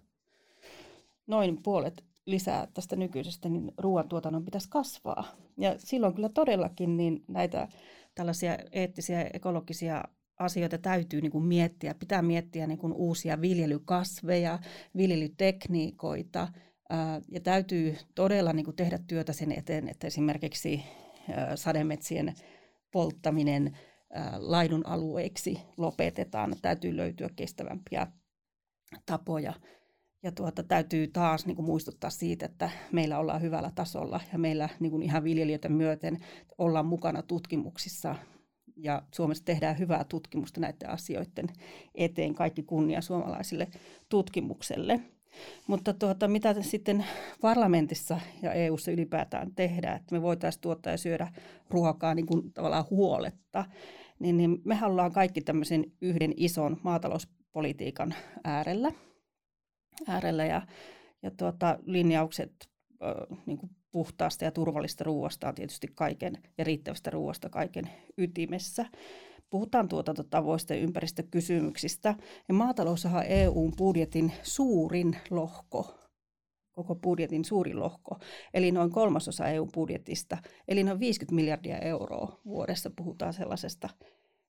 Noin 1.26 1.62
puolet 1.62 2.04
lisää 2.26 2.68
tästä 2.74 2.96
nykyisestä, 2.96 3.48
niin 3.48 3.72
ruoantuotannon 3.78 4.44
pitäisi 4.44 4.68
kasvaa. 4.70 5.24
Ja 5.58 5.74
silloin 5.78 6.14
kyllä 6.14 6.28
todellakin 6.28 6.96
niin 6.96 7.24
näitä 7.28 7.68
tällaisia 8.14 8.58
eettisiä 8.72 9.30
ekologisia 9.32 10.04
asioita 10.38 10.78
täytyy 10.78 11.20
niin 11.20 11.32
kuin 11.32 11.44
miettiä. 11.44 11.94
Pitää 11.94 12.22
miettiä 12.22 12.66
niin 12.66 12.78
kuin 12.78 12.92
uusia 12.92 13.40
viljelykasveja, 13.40 14.58
viljelytekniikoita 14.96 16.48
ja 17.28 17.40
täytyy 17.40 17.96
todella 18.14 18.52
niin 18.52 18.64
kuin 18.64 18.76
tehdä 18.76 18.98
työtä 19.06 19.32
sen 19.32 19.52
eteen, 19.52 19.88
että 19.88 20.06
esimerkiksi 20.06 20.82
sademetsien 21.54 22.34
polttaminen 22.92 23.78
laidun 24.38 24.86
alueiksi 24.86 25.60
lopetetaan. 25.76 26.56
Täytyy 26.62 26.96
löytyä 26.96 27.28
kestävämpiä 27.36 28.06
tapoja. 29.06 29.52
Ja 30.22 30.32
tuota, 30.32 30.62
täytyy 30.62 31.06
taas 31.06 31.46
niin 31.46 31.56
kuin 31.56 31.66
muistuttaa 31.66 32.10
siitä, 32.10 32.46
että 32.46 32.70
meillä 32.92 33.18
ollaan 33.18 33.42
hyvällä 33.42 33.72
tasolla 33.74 34.20
ja 34.32 34.38
meillä 34.38 34.68
niin 34.80 34.90
kuin 34.90 35.02
ihan 35.02 35.24
viljelijöitä 35.24 35.68
myöten 35.68 36.18
ollaan 36.58 36.86
mukana 36.86 37.22
tutkimuksissa. 37.22 38.16
Ja 38.76 39.02
Suomessa 39.14 39.44
tehdään 39.44 39.78
hyvää 39.78 40.04
tutkimusta 40.04 40.60
näiden 40.60 40.90
asioiden 40.90 41.46
eteen. 41.94 42.34
Kaikki 42.34 42.62
kunnia 42.62 43.00
suomalaisille 43.00 43.68
tutkimukselle. 44.08 45.00
Mutta 45.66 45.92
tuota, 45.94 46.28
mitä 46.28 46.62
sitten 46.62 47.04
parlamentissa 47.40 48.20
ja 48.42 48.52
EU:ssa 48.52 48.90
ylipäätään 48.90 49.54
tehdään, 49.54 49.96
että 49.96 50.14
me 50.14 50.22
voitaisiin 50.22 50.62
tuottaa 50.62 50.92
ja 50.92 50.98
syödä 50.98 51.28
ruokaa 51.70 52.14
niin 52.14 52.26
kuin 52.26 52.52
tavallaan 52.52 52.84
huoletta, 52.90 53.64
niin, 54.18 54.36
niin 54.36 54.58
me 54.64 54.78
ollaan 54.82 55.12
kaikki 55.12 55.40
tämmöisen 55.40 55.84
yhden 56.00 56.34
ison 56.36 56.80
maatalouspolitiikan 56.82 58.14
äärellä, 58.44 58.92
äärellä 60.08 60.44
ja, 60.44 60.62
ja 61.22 61.30
tuota, 61.30 61.78
linjaukset 61.86 62.52
äh, 63.02 63.38
niin 63.46 63.58
kuin 63.58 63.70
puhtaasta 63.90 64.44
ja 64.44 64.50
turvallista 64.50 65.04
ruoasta 65.04 65.48
on 65.48 65.54
tietysti 65.54 65.88
kaiken 65.94 66.38
ja 66.58 66.64
riittävästä 66.64 67.10
ruoasta 67.10 67.48
kaiken 67.48 67.90
ytimessä 68.18 68.86
puhutaan 69.52 69.88
tuotantotavoista 69.88 70.74
ja 70.74 70.80
ympäristökysymyksistä. 70.80 72.14
Ja 72.48 72.54
maatalous 72.54 73.06
on 73.06 73.12
EU-budjetin 73.26 74.32
suurin 74.42 75.16
lohko, 75.30 75.94
koko 76.72 76.94
budjetin 76.94 77.44
suurin 77.44 77.80
lohko, 77.80 78.18
eli 78.54 78.72
noin 78.72 78.90
kolmasosa 78.90 79.48
EU-budjetista, 79.48 80.38
eli 80.68 80.84
noin 80.84 81.00
50 81.00 81.34
miljardia 81.34 81.78
euroa 81.78 82.40
vuodessa 82.44 82.90
puhutaan 82.96 83.32
sellaisesta 83.32 83.88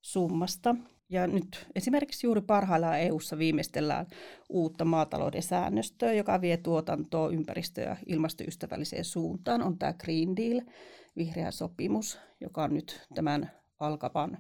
summasta. 0.02 0.76
Ja 1.10 1.28
nyt 1.28 1.68
esimerkiksi 1.76 2.28
juuri 2.28 2.42
parhaillaan 2.42 3.00
EU:ssa 3.00 3.38
viimeistellään 3.38 4.06
uutta 4.50 4.86
maatalouden 4.86 5.44
säännöstöä, 5.44 6.14
joka 6.14 6.42
vie 6.42 6.58
tuotantoa 6.58 7.30
ympäristö- 7.30 7.82
ja 7.82 7.98
ilmastoystävälliseen 8.06 9.06
suuntaan. 9.06 9.62
On 9.62 9.78
tämä 9.80 9.94
Green 9.94 10.36
Deal, 10.36 10.62
vihreä 11.16 11.52
sopimus, 11.52 12.20
joka 12.42 12.64
on 12.64 12.74
nyt 12.74 13.08
tämän 13.16 13.52
alkavan 13.80 14.38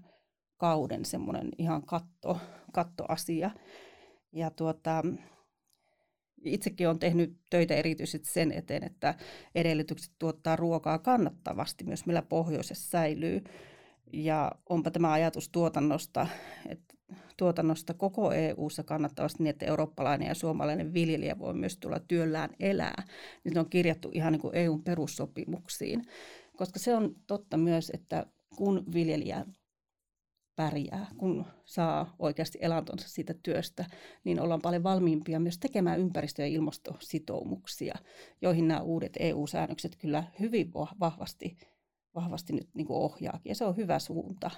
kauden 0.57 1.05
semmoinen 1.05 1.49
ihan 1.57 1.85
katto, 1.85 2.37
kattoasia. 2.73 3.51
Ja 4.31 4.49
tuota, 4.49 5.03
itsekin 6.43 6.87
olen 6.87 6.99
tehnyt 6.99 7.37
töitä 7.49 7.73
erityisesti 7.73 8.27
sen 8.27 8.51
eteen, 8.51 8.83
että 8.83 9.15
edellytykset 9.55 10.11
tuottaa 10.19 10.55
ruokaa 10.55 10.99
kannattavasti 10.99 11.83
myös 11.83 12.05
meillä 12.05 12.21
pohjoisessa 12.21 12.89
säilyy. 12.89 13.43
Ja 14.13 14.51
onpa 14.69 14.91
tämä 14.91 15.11
ajatus 15.11 15.49
tuotannosta, 15.49 16.27
että 16.69 16.93
tuotannosta 17.37 17.93
koko 17.93 18.31
EU-ssa 18.31 18.83
kannattavasti 18.83 19.43
niin, 19.43 19.49
että 19.49 19.65
eurooppalainen 19.65 20.27
ja 20.27 20.35
suomalainen 20.35 20.93
viljelijä 20.93 21.39
voi 21.39 21.53
myös 21.53 21.77
tulla 21.77 21.99
työllään 21.99 22.49
elää. 22.59 23.03
Nyt 23.43 23.57
on 23.57 23.69
kirjattu 23.69 24.09
ihan 24.13 24.33
niin 24.33 24.41
kuin 24.41 24.55
EUn 24.55 24.83
perussopimuksiin, 24.83 26.05
koska 26.57 26.79
se 26.79 26.95
on 26.95 27.15
totta 27.27 27.57
myös, 27.57 27.91
että 27.93 28.25
kun 28.55 28.83
viljelijä 28.93 29.45
pärjää, 30.55 31.07
kun 31.17 31.45
saa 31.65 32.15
oikeasti 32.19 32.57
elantonsa 32.61 33.09
siitä 33.09 33.33
työstä, 33.43 33.85
niin 34.23 34.39
ollaan 34.39 34.61
paljon 34.61 34.83
valmiimpia 34.83 35.39
myös 35.39 35.57
tekemään 35.57 35.99
ympäristö- 35.99 36.41
ja 36.41 36.47
ilmastositoumuksia, 36.47 37.95
joihin 38.41 38.67
nämä 38.67 38.81
uudet 38.81 39.13
EU-säännökset 39.19 39.95
kyllä 39.95 40.23
hyvin 40.39 40.71
vahvasti, 40.99 41.57
vahvasti 42.15 42.53
nyt 42.53 42.69
niin 42.73 42.87
ohjaakin, 42.89 43.49
ja 43.49 43.55
se 43.55 43.65
on 43.65 43.77
hyvä 43.77 43.99
suunta. 43.99 44.51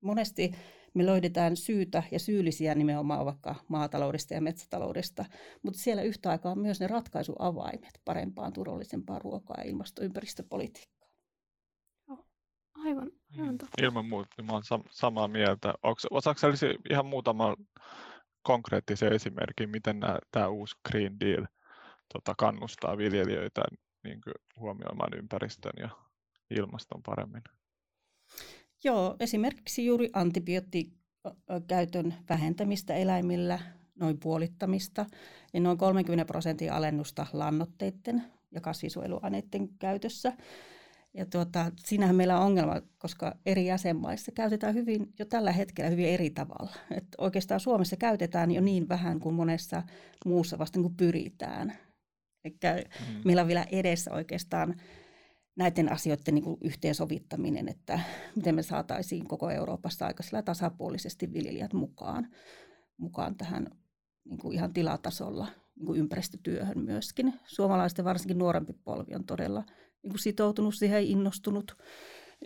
Monesti 0.00 0.52
me 0.94 1.06
löydetään 1.06 1.56
syytä 1.56 2.02
ja 2.10 2.18
syyllisiä 2.18 2.74
nimenomaan 2.74 3.26
vaikka 3.26 3.54
maataloudesta 3.68 4.34
ja 4.34 4.40
metsätaloudesta, 4.40 5.24
mutta 5.62 5.80
siellä 5.80 6.02
yhtä 6.02 6.30
aikaa 6.30 6.52
on 6.52 6.58
myös 6.58 6.80
ne 6.80 6.86
ratkaisuavaimet 6.86 8.00
parempaan, 8.04 8.52
turvallisempaan 8.52 9.20
ruokaa 9.20 9.56
ja 9.58 9.70
ilmastoympäristöpolitiikkaan. 9.70 11.00
Aivan, 12.74 13.10
aivan 13.38 13.58
totta. 13.58 13.84
Ilman 13.84 14.08
muuta, 14.08 14.42
mä 14.42 14.52
olen 14.52 14.62
sam- 14.62 14.88
samaa 14.90 15.28
mieltä. 15.28 15.74
Osaatko 16.10 16.46
ihan 16.90 17.06
muutama 17.06 17.56
konkreettisen 18.42 19.12
esimerkin, 19.12 19.70
miten 19.70 20.00
tämä 20.30 20.48
uusi 20.48 20.76
Green 20.88 21.20
Deal 21.20 21.46
tota, 22.12 22.34
kannustaa 22.38 22.96
viljelijöitä 22.96 23.62
niin 24.04 24.20
kuin, 24.24 24.34
huomioimaan 24.56 25.18
ympäristön 25.18 25.72
ja 25.78 25.88
ilmaston 26.50 27.02
paremmin? 27.02 27.42
Joo, 28.84 29.16
esimerkiksi 29.20 29.86
juuri 29.86 30.08
antibioottikäytön 30.12 32.14
vähentämistä 32.28 32.94
eläimillä, 32.94 33.58
noin 34.00 34.20
puolittamista 34.20 35.06
ja 35.52 35.60
noin 35.60 35.78
30 35.78 36.24
prosentin 36.24 36.72
alennusta 36.72 37.26
lannoitteiden 37.32 38.24
ja 38.50 38.60
kasvisuojeluaineiden 38.60 39.68
käytössä. 39.78 40.32
Ja 41.14 41.26
tuota, 41.26 41.72
siinähän 41.76 42.16
meillä 42.16 42.38
on 42.38 42.46
ongelma, 42.46 42.80
koska 42.98 43.36
eri 43.46 43.66
jäsenmaissa 43.66 44.32
käytetään 44.32 44.74
hyvin 44.74 45.12
jo 45.18 45.24
tällä 45.24 45.52
hetkellä 45.52 45.90
hyvin 45.90 46.08
eri 46.08 46.30
tavalla. 46.30 46.74
Et 46.90 47.06
oikeastaan 47.18 47.60
Suomessa 47.60 47.96
käytetään 47.96 48.50
jo 48.50 48.60
niin 48.60 48.88
vähän 48.88 49.20
kuin 49.20 49.34
monessa 49.34 49.82
muussa 50.26 50.58
vasta 50.58 50.78
niin 50.78 50.84
kuin 50.84 50.96
pyritään. 50.96 51.72
Eli 52.44 52.56
mm. 52.62 53.14
meillä 53.24 53.42
on 53.42 53.48
vielä 53.48 53.66
edessä 53.72 54.12
oikeastaan 54.12 54.80
näiden 55.60 55.92
asioiden 55.92 56.34
niin 56.34 56.44
kuin 56.44 56.58
yhteensovittaminen, 56.60 57.68
että 57.68 58.00
miten 58.36 58.54
me 58.54 58.62
saataisiin 58.62 59.28
koko 59.28 59.50
Euroopassa 59.50 60.06
aika 60.06 60.22
tasapuolisesti 60.44 61.32
viljelijät 61.32 61.72
mukaan, 61.72 62.28
mukaan 62.96 63.36
tähän 63.36 63.66
niin 64.24 64.38
kuin 64.38 64.54
ihan 64.54 64.72
tilatasolla 64.72 65.48
niin 65.76 65.86
kuin 65.86 65.98
ympäristötyöhön 66.00 66.78
myöskin. 66.78 67.34
Suomalaisten 67.46 68.04
varsinkin 68.04 68.38
nuorempi 68.38 68.72
polvi 68.72 69.14
on 69.14 69.24
todella 69.24 69.64
niin 70.02 70.10
kuin 70.10 70.18
sitoutunut 70.18 70.74
siihen 70.74 71.04
innostunut. 71.04 71.76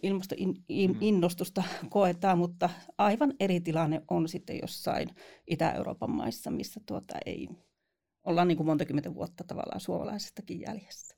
Ilmastoinnostusta 0.02 1.62
mm. 1.82 1.90
koetaan, 1.90 2.38
mutta 2.38 2.70
aivan 2.98 3.34
eri 3.40 3.60
tilanne 3.60 4.02
on 4.10 4.28
sitten 4.28 4.58
jossain 4.62 5.08
Itä-Euroopan 5.46 6.10
maissa, 6.10 6.50
missä 6.50 6.80
tuota 6.86 7.14
ei 7.26 7.48
olla 8.24 8.44
niin 8.44 8.56
kuin 8.56 8.66
monta 8.66 8.84
kymmentä 8.84 9.14
vuotta 9.14 9.44
tavallaan 9.44 9.80
suomalaisestakin 9.80 10.60
jäljessä. 10.60 11.16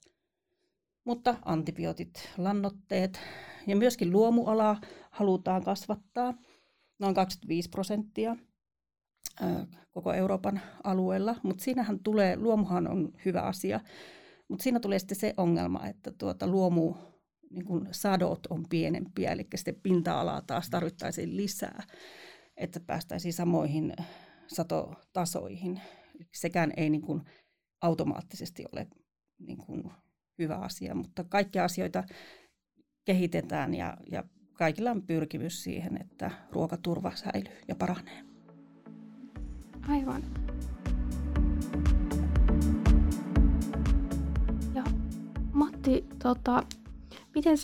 Mutta 1.07 1.37
antibiootit, 1.45 2.29
lannotteet 2.39 3.21
ja 3.67 3.77
myöskin 3.77 4.13
luomualaa 4.13 4.81
halutaan 5.11 5.65
kasvattaa 5.65 6.35
noin 6.99 7.15
25 7.15 7.71
prosenttia 7.71 8.37
koko 9.91 10.13
Euroopan 10.13 10.61
alueella, 10.85 11.37
mutta 11.43 11.65
siinähän 11.65 11.99
tulee, 12.03 12.37
luomuhan 12.37 12.89
on 12.89 13.13
hyvä 13.25 13.41
asia, 13.41 13.81
mutta 14.49 14.63
siinä 14.63 14.81
tulee 14.81 14.99
sitten 14.99 15.19
se 15.19 15.35
ongelma, 15.37 15.87
että 15.87 16.13
tuota 16.19 16.47
luomu 16.47 16.95
niin 17.51 17.65
kun 17.65 17.89
sadot 17.91 18.47
on 18.51 18.65
pienempiä, 18.69 19.33
eli 19.33 19.47
sitten 19.55 19.81
pinta-alaa 19.83 20.43
taas 20.43 20.71
tarvittaisiin 20.71 21.37
lisää, 21.37 21.83
että 22.57 22.81
päästäisiin 22.81 23.35
samoihin 23.35 23.93
satotasoihin. 24.47 25.81
Sekään 26.35 26.73
ei 26.77 26.91
niin 26.91 27.03
kuin 27.03 27.23
automaattisesti 27.83 28.65
ole 28.73 28.87
niin 29.39 29.59
kuin 29.59 29.91
hyvä 30.39 30.57
asia, 30.57 30.95
mutta 30.95 31.25
kaikkia 31.25 31.65
asioita 31.65 32.05
kehitetään 33.05 33.75
ja, 33.75 33.97
ja 34.11 34.25
kaikilla 34.53 34.91
on 34.91 35.03
pyrkimys 35.03 35.63
siihen, 35.63 36.01
että 36.01 36.31
ruokaturva 36.53 37.13
säilyy 37.15 37.59
ja 37.69 37.75
paranee. 37.75 38.25
Aivan. 39.89 40.23
Ja 44.75 44.85
Matti, 45.53 46.07
tota, 46.23 46.63
miten 47.35 47.57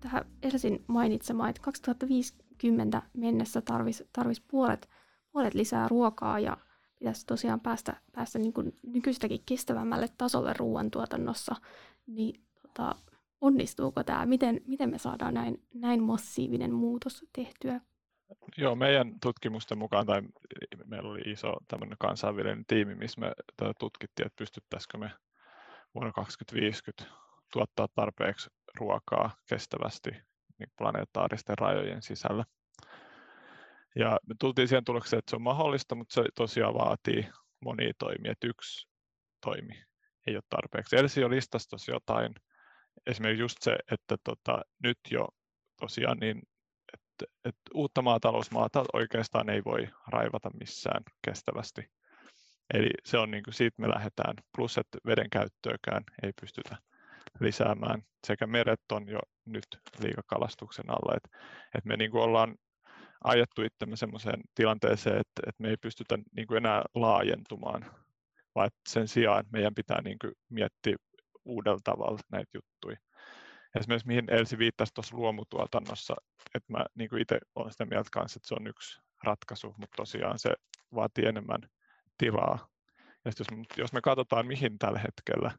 tähän 0.00 0.24
Elsin 0.42 0.84
mainitsemaan, 0.86 1.50
että 1.50 1.62
2050 1.62 3.02
mennessä 3.12 3.60
tarvisi 3.60 4.08
tarvis 4.12 4.40
puolet, 4.40 4.88
puolet 5.32 5.54
lisää 5.54 5.88
ruokaa 5.88 6.38
ja 6.38 6.56
pitäisi 6.98 7.26
tosiaan 7.26 7.60
päästä, 7.60 7.96
päästä 8.12 8.38
niin 8.38 8.52
kuin 8.52 8.76
nykyistäkin 8.82 9.42
kestävämmälle 9.46 10.08
tasolle 10.18 10.52
ruoantuotannossa, 10.58 11.56
niin 12.06 12.40
tota, 12.62 12.94
onnistuuko 13.40 14.04
tämä? 14.04 14.26
Miten, 14.26 14.60
miten 14.66 14.90
me 14.90 14.98
saadaan 14.98 15.34
näin, 15.34 15.62
näin 15.74 16.02
massiivinen 16.02 16.74
muutos 16.74 17.24
tehtyä? 17.32 17.80
Joo, 18.56 18.74
meidän 18.74 19.20
tutkimusten 19.22 19.78
mukaan, 19.78 20.06
tai 20.06 20.22
meillä 20.84 21.10
oli 21.10 21.20
iso 21.20 21.52
tämmöinen 21.68 21.96
kansainvälinen 22.00 22.64
tiimi, 22.66 22.94
missä 22.94 23.20
me 23.20 23.32
tutkittiin, 23.78 24.26
että 24.26 24.36
pystyttäisikö 24.36 24.98
me 24.98 25.10
vuonna 25.94 26.12
2050 26.12 27.04
tuottaa 27.52 27.88
tarpeeksi 27.94 28.50
ruokaa 28.78 29.30
kestävästi 29.48 30.10
niin 30.58 30.68
planeetaaristen 30.78 31.58
rajojen 31.58 32.02
sisällä. 32.02 32.44
Ja 33.96 34.18
me 34.28 34.34
tultiin 34.40 34.68
siihen 34.68 34.84
tulokseen, 34.84 35.18
että 35.18 35.30
se 35.30 35.36
on 35.36 35.42
mahdollista, 35.42 35.94
mutta 35.94 36.14
se 36.14 36.24
tosiaan 36.34 36.74
vaatii 36.74 37.28
monia 37.64 37.92
toimia. 37.98 38.32
Että 38.32 38.46
yksi 38.46 38.88
toimi 39.40 39.84
ei 40.26 40.36
ole 40.36 40.42
tarpeeksi. 40.48 40.96
Elsi 40.96 41.20
jo 41.20 41.30
listasi 41.30 41.90
jotain. 41.90 42.34
Esimerkiksi 43.06 43.42
just 43.42 43.56
se, 43.60 43.76
että 43.90 44.16
tota, 44.24 44.62
nyt 44.82 44.98
jo 45.10 45.28
tosiaan 45.80 46.18
niin, 46.18 46.42
että, 46.92 47.34
että 47.44 47.60
uutta 47.74 48.02
maatalousmaata 48.02 48.84
oikeastaan 48.92 49.50
ei 49.50 49.64
voi 49.64 49.88
raivata 50.08 50.50
missään 50.60 51.02
kestävästi. 51.24 51.90
Eli 52.74 52.90
se 53.04 53.18
on 53.18 53.30
niin 53.30 53.44
kuin, 53.44 53.54
siitä 53.54 53.82
me 53.82 53.88
lähdetään. 53.88 54.34
Plus, 54.56 54.78
että 54.78 54.98
veden 55.06 55.30
käyttöäkään 55.30 56.04
ei 56.22 56.32
pystytä 56.40 56.76
lisäämään. 57.40 58.02
Sekä 58.26 58.46
meret 58.46 58.80
on 58.92 59.08
jo 59.08 59.18
nyt 59.44 59.66
liikakalastuksen 59.98 60.90
alla. 60.90 61.16
Että, 61.16 61.38
että 61.64 61.88
me 61.88 61.96
niin 61.96 62.10
kuin 62.10 62.22
ollaan 62.22 62.54
ajettu 63.24 63.62
itsemme 63.62 63.96
sellaiseen 63.96 64.40
tilanteeseen, 64.54 65.16
että, 65.16 65.42
että 65.46 65.62
me 65.62 65.68
ei 65.68 65.76
pystytä 65.76 66.18
niin 66.36 66.46
kuin 66.46 66.56
enää 66.56 66.82
laajentumaan, 66.94 67.90
vaan 68.54 68.66
että 68.66 68.80
sen 68.88 69.08
sijaan 69.08 69.44
meidän 69.52 69.74
pitää 69.74 70.02
niin 70.02 70.18
kuin 70.18 70.32
miettiä 70.48 70.96
uudella 71.44 71.80
tavalla 71.84 72.18
näitä 72.32 72.50
juttuja. 72.54 72.96
Esimerkiksi 73.78 74.06
mihin 74.06 74.24
Elsi 74.30 74.58
viittasi 74.58 74.94
tuossa 74.94 75.16
luomutuotannossa, 75.16 76.14
että 76.54 76.72
mä 76.72 76.84
niin 76.94 77.10
kuin 77.10 77.22
itse 77.22 77.38
olen 77.54 77.72
sitä 77.72 77.84
mieltä 77.86 78.08
kanssa, 78.12 78.38
että 78.38 78.48
se 78.48 78.54
on 78.54 78.66
yksi 78.66 79.00
ratkaisu, 79.22 79.66
mutta 79.66 79.96
tosiaan 79.96 80.38
se 80.38 80.54
vaatii 80.94 81.26
enemmän 81.26 81.60
tilaa. 82.18 82.68
Ja 83.24 83.32
jos, 83.38 83.46
jos 83.76 83.92
me 83.92 84.00
katsotaan, 84.00 84.46
mihin 84.46 84.78
tällä 84.78 84.98
hetkellä 84.98 85.50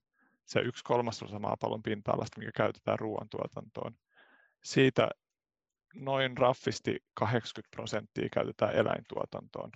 se 0.45 0.59
yksi 0.59 0.83
kolmasosa 0.83 1.39
maapallon 1.39 1.83
pinta-alasta, 1.83 2.39
mikä 2.39 2.51
käytetään 2.55 2.99
ruoantuotantoon, 2.99 3.95
siitä 4.63 5.09
noin 5.95 6.37
raffisti 6.37 6.97
80 7.13 7.75
prosenttia 7.75 8.29
käytetään 8.33 8.75
eläintuotantoon. 8.75 9.71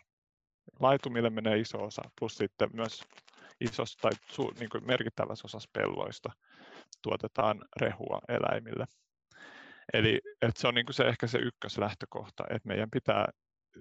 Laitumille 0.79 1.29
menee 1.29 1.59
iso 1.59 1.83
osa, 1.83 2.01
plus 2.19 2.35
sitten 2.35 2.69
myös 2.73 3.03
isossa 3.61 3.99
tai 4.01 4.11
su, 4.29 4.53
niin 4.59 4.69
kuin 4.69 4.87
merkittävässä 4.87 5.45
osassa 5.45 5.69
pelloista 5.73 6.29
tuotetaan 7.01 7.59
rehua 7.81 8.19
eläimille. 8.27 8.85
Eli 9.93 10.21
että 10.41 10.61
se 10.61 10.67
on 10.67 10.73
niin 10.73 10.85
kuin 10.85 10.93
se 10.93 11.03
ehkä 11.03 11.27
se 11.27 11.37
ykköslähtökohta, 11.37 12.43
että 12.49 12.67
meidän 12.67 12.89
pitää 12.91 13.27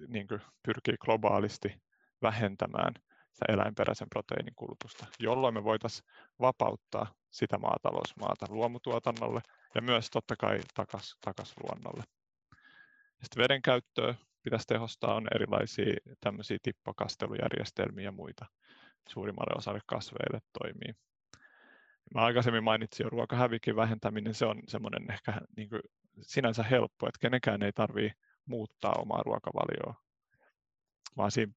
niin 0.07 0.27
kuin 0.27 0.41
pyrkiä 0.63 0.95
globaalisti 0.99 1.81
vähentämään 2.21 2.93
sitä 3.31 3.53
eläinperäisen 3.53 4.09
proteiinin 4.09 4.55
kulutusta, 4.55 5.05
jolloin 5.19 5.53
me 5.53 5.63
voitaisiin 5.63 6.09
vapauttaa 6.39 7.13
sitä 7.31 7.57
maatalousmaata 7.57 8.45
luomutuotannolle 8.49 9.41
ja 9.75 9.81
myös 9.81 10.09
totta 10.09 10.35
kai 10.35 10.59
takaisin 10.73 11.17
takas 11.21 11.53
luonnolle. 11.63 12.03
Sitten 13.23 13.43
veden 13.43 13.61
käyttöä 13.61 14.15
pitäisi 14.43 14.67
tehostaa, 14.67 15.15
on 15.15 15.27
erilaisia 15.35 15.93
tämmöisiä 16.19 16.57
tippakastelujärjestelmiä 16.61 18.05
ja 18.05 18.11
muita 18.11 18.45
suurimmalle 19.09 19.57
osalle 19.57 19.79
kasveille 19.85 20.39
toimii. 20.59 20.93
Mä 22.13 22.21
aikaisemmin 22.21 22.63
mainitsin 22.63 23.03
jo 23.03 23.09
ruokahävikin 23.09 23.75
vähentäminen, 23.75 24.33
se 24.33 24.45
on 24.45 24.61
semmoinen 24.67 25.11
ehkä 25.11 25.33
niin 25.57 25.69
kuin 25.69 25.81
sinänsä 26.21 26.63
helppo, 26.63 27.07
että 27.07 27.19
kenenkään 27.19 27.63
ei 27.63 27.71
tarvitse 27.71 28.17
muuttaa 28.45 28.95
omaa 28.99 29.23
ruokavalioa, 29.25 29.95
vaan 31.17 31.31
siinä, 31.31 31.53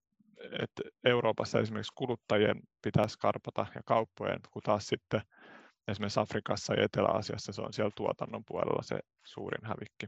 että 0.60 0.82
Euroopassa 1.04 1.60
esimerkiksi 1.60 1.92
kuluttajien 1.94 2.60
pitäisi 2.82 3.18
karpata 3.18 3.66
ja 3.74 3.80
kauppojen, 3.84 4.40
kun 4.50 4.62
taas 4.62 4.86
sitten 4.86 5.20
esimerkiksi 5.88 6.20
Afrikassa 6.20 6.74
ja 6.74 6.84
Etelä-Asiassa 6.84 7.52
se 7.52 7.62
on 7.62 7.72
siellä 7.72 7.92
tuotannon 7.96 8.44
puolella 8.44 8.82
se 8.82 9.00
suurin 9.24 9.66
hävikki. 9.66 10.06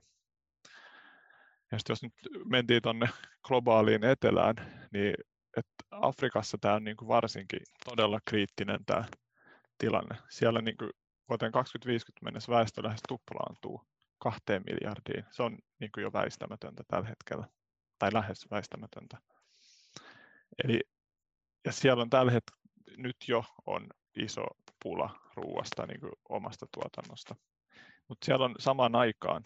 Ja 1.73 1.79
jos 1.89 2.03
nyt 2.03 2.13
mentiin 2.45 2.83
tuonne 2.83 3.09
globaaliin 3.43 4.05
etelään, 4.05 4.55
niin 4.93 5.15
että 5.57 5.85
Afrikassa 5.91 6.59
tämä 6.61 6.75
on 6.75 6.85
niin 6.85 6.97
kuin 6.97 7.09
varsinkin 7.09 7.61
todella 7.85 8.21
kriittinen 8.25 8.85
tämä 8.85 9.05
tilanne. 9.79 10.17
Siellä 10.31 10.61
niin 10.61 10.77
kuin 10.77 10.91
vuoteen 11.29 11.53
2050 11.53 12.25
mennessä 12.25 12.53
väestö 12.53 12.83
lähes 12.83 13.01
tuplaantuu 13.09 13.83
kahteen 14.19 14.63
miljardiin. 14.67 15.25
Se 15.31 15.43
on 15.43 15.59
niin 15.81 15.91
kuin 15.95 16.03
jo 16.03 16.13
väistämätöntä 16.13 16.83
tällä 16.89 17.09
hetkellä, 17.09 17.49
tai 17.99 18.13
lähes 18.13 18.51
väistämätöntä. 18.51 19.19
Eli, 20.65 20.81
ja 21.65 21.73
siellä 21.73 22.03
on 22.03 22.11
tällä 22.11 22.33
hetkellä, 22.33 22.63
nyt 22.97 23.17
jo 23.29 23.45
on 23.67 23.87
iso 24.17 24.45
pula 24.83 25.21
ruuasta 25.35 25.87
niin 25.87 26.01
kuin 26.01 26.13
omasta 26.29 26.67
tuotannosta. 26.75 27.37
Mutta 28.09 28.25
siellä 28.25 28.45
on 28.45 28.55
samaan 28.59 28.95
aikaan 28.97 29.43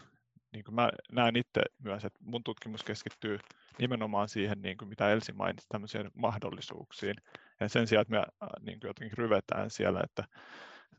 niin 0.52 0.64
kuin 0.64 0.74
mä 0.74 0.90
näen 1.12 1.37
itse 1.37 1.62
myös, 1.78 2.04
että 2.04 2.18
mun 2.22 2.44
tutkimus 2.44 2.84
keskittyy 2.84 3.38
nimenomaan 3.78 4.28
siihen, 4.28 4.62
niin 4.62 4.76
kuin 4.78 4.88
mitä 4.88 5.11
Elsi 5.11 5.32
mainitsi, 5.32 5.66
tämmöisiin 5.68 6.11
mahdollisuuksiin. 6.14 7.14
Ja 7.61 7.68
sen 7.68 7.87
sijaan, 7.87 8.02
että 8.02 8.14
me 8.16 8.24
niin 8.61 8.80
kuin 8.80 8.88
jotenkin 8.88 9.18
ryvetään 9.18 9.70
siellä, 9.70 10.00
että 10.04 10.24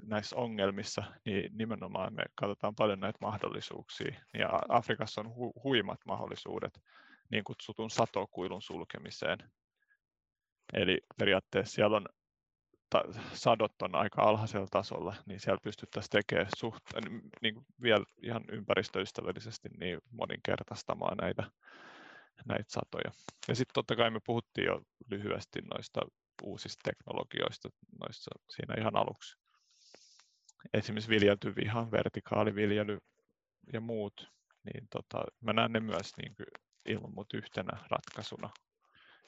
näissä 0.04 0.36
ongelmissa, 0.36 1.04
niin 1.26 1.58
nimenomaan 1.58 2.14
me 2.14 2.24
katsotaan 2.36 2.76
paljon 2.76 3.00
näitä 3.00 3.20
mahdollisuuksia. 3.22 4.16
Ja 4.34 4.62
Afrikassa 4.70 5.22
on 5.22 5.28
hu- 5.28 5.62
huimat 5.64 6.00
mahdollisuudet 6.06 6.82
niin 7.32 7.44
kutsutun 7.44 7.90
satokuilun 7.90 8.62
sulkemiseen. 8.62 9.38
Eli 10.74 11.02
periaatteessa 11.18 11.76
siellä 11.76 11.98
on 11.98 12.06
sadot 13.34 13.82
on 13.82 13.96
aika 13.96 14.22
alhaisella 14.22 14.68
tasolla, 14.72 15.16
niin 15.26 15.40
siellä 15.40 15.60
pystyttäisiin 15.64 16.10
tekemään 16.10 16.50
suht, 16.58 16.84
niin 17.42 17.54
kuin 17.54 17.66
vielä 17.82 18.06
ihan 18.24 18.44
ympäristöystävällisesti 18.52 19.70
niin 19.80 20.00
moninkertaistamaan 20.12 21.18
näitä, 21.18 21.44
näitä 22.46 22.72
satoja. 22.72 23.12
Ja 23.48 23.56
sitten 23.56 23.74
totta 23.74 23.96
kai 23.96 24.10
me 24.10 24.20
puhuttiin 24.26 24.66
jo 24.66 24.82
lyhyesti 25.10 25.62
noista 25.62 26.02
uusista 26.44 26.80
teknologioista 26.84 27.70
noissa 28.02 28.32
siinä 28.50 28.76
ihan 28.78 28.96
aluksi. 28.96 29.38
Esimerkiksi 30.74 31.10
viljelty 31.10 31.56
viha, 31.56 31.92
vertikaaliviljely 31.92 33.00
ja 33.74 33.82
muut, 33.82 34.32
niin 34.64 34.88
tota, 34.90 35.24
mä 35.42 35.54
näen 35.54 35.72
ne 35.72 35.80
myös 35.80 36.18
niin 36.18 36.36
kuin 36.36 36.48
ilman 36.86 37.14
muuta 37.14 37.38
yhtenä 37.38 37.78
ratkaisuna, 37.90 38.50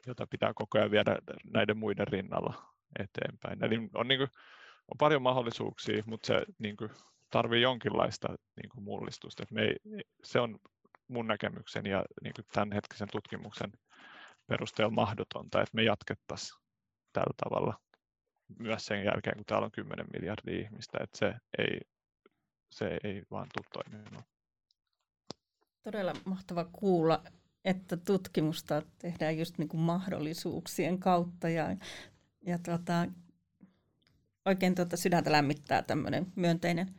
jota 0.07 0.27
pitää 0.27 0.53
koko 0.55 0.77
ajan 0.77 0.91
viedä 0.91 1.17
näiden 1.43 1.77
muiden 1.77 2.07
rinnalla 2.07 2.70
eteenpäin. 2.99 3.63
Eli 3.63 3.89
on, 3.93 4.07
niin 4.07 4.19
kuin, 4.19 4.29
on 4.91 4.97
paljon 4.97 5.21
mahdollisuuksia, 5.21 6.03
mutta 6.05 6.27
se 6.27 6.45
niin 6.59 6.77
kuin, 6.77 6.89
tarvii 7.31 7.61
jonkinlaista 7.61 8.27
niin 8.27 8.69
kuin 8.69 8.83
mullistusta. 8.83 9.43
me 9.51 9.61
ei, 9.61 9.75
se 10.23 10.39
on 10.39 10.59
mun 11.07 11.27
näkemyksen 11.27 11.85
ja 11.85 12.05
niin 12.23 12.33
kuin 12.35 12.45
tämänhetkisen 12.53 13.07
tutkimuksen 13.11 13.71
perusteella 14.47 14.93
mahdotonta, 14.93 15.61
että 15.61 15.75
me 15.75 15.83
jatkettaisiin 15.83 16.61
tällä 17.13 17.33
tavalla 17.43 17.79
myös 18.59 18.85
sen 18.85 19.05
jälkeen, 19.05 19.35
kun 19.35 19.45
täällä 19.45 19.65
on 19.65 19.71
10 19.71 20.05
miljardia 20.13 20.61
ihmistä, 20.61 20.97
että 21.01 21.17
se 21.17 21.33
ei, 21.57 21.81
se 22.71 22.99
ei 23.03 23.23
vaan 23.31 23.47
tule 23.55 23.85
toimimaan. 23.85 24.23
Todella 25.83 26.13
mahtava 26.25 26.65
kuulla, 26.71 27.23
että 27.65 27.97
tutkimusta 27.97 28.81
tehdään 28.97 29.37
just 29.37 29.57
niin 29.57 29.69
kuin 29.69 29.81
mahdollisuuksien 29.81 30.99
kautta 30.99 31.49
ja, 31.49 31.65
ja 32.41 32.59
tuota, 32.59 33.07
oikein 34.45 34.75
tuota 34.75 34.97
sydäntä 34.97 35.31
lämmittää 35.31 35.81
tämmöinen 35.81 36.27
myönteinen, 36.35 36.95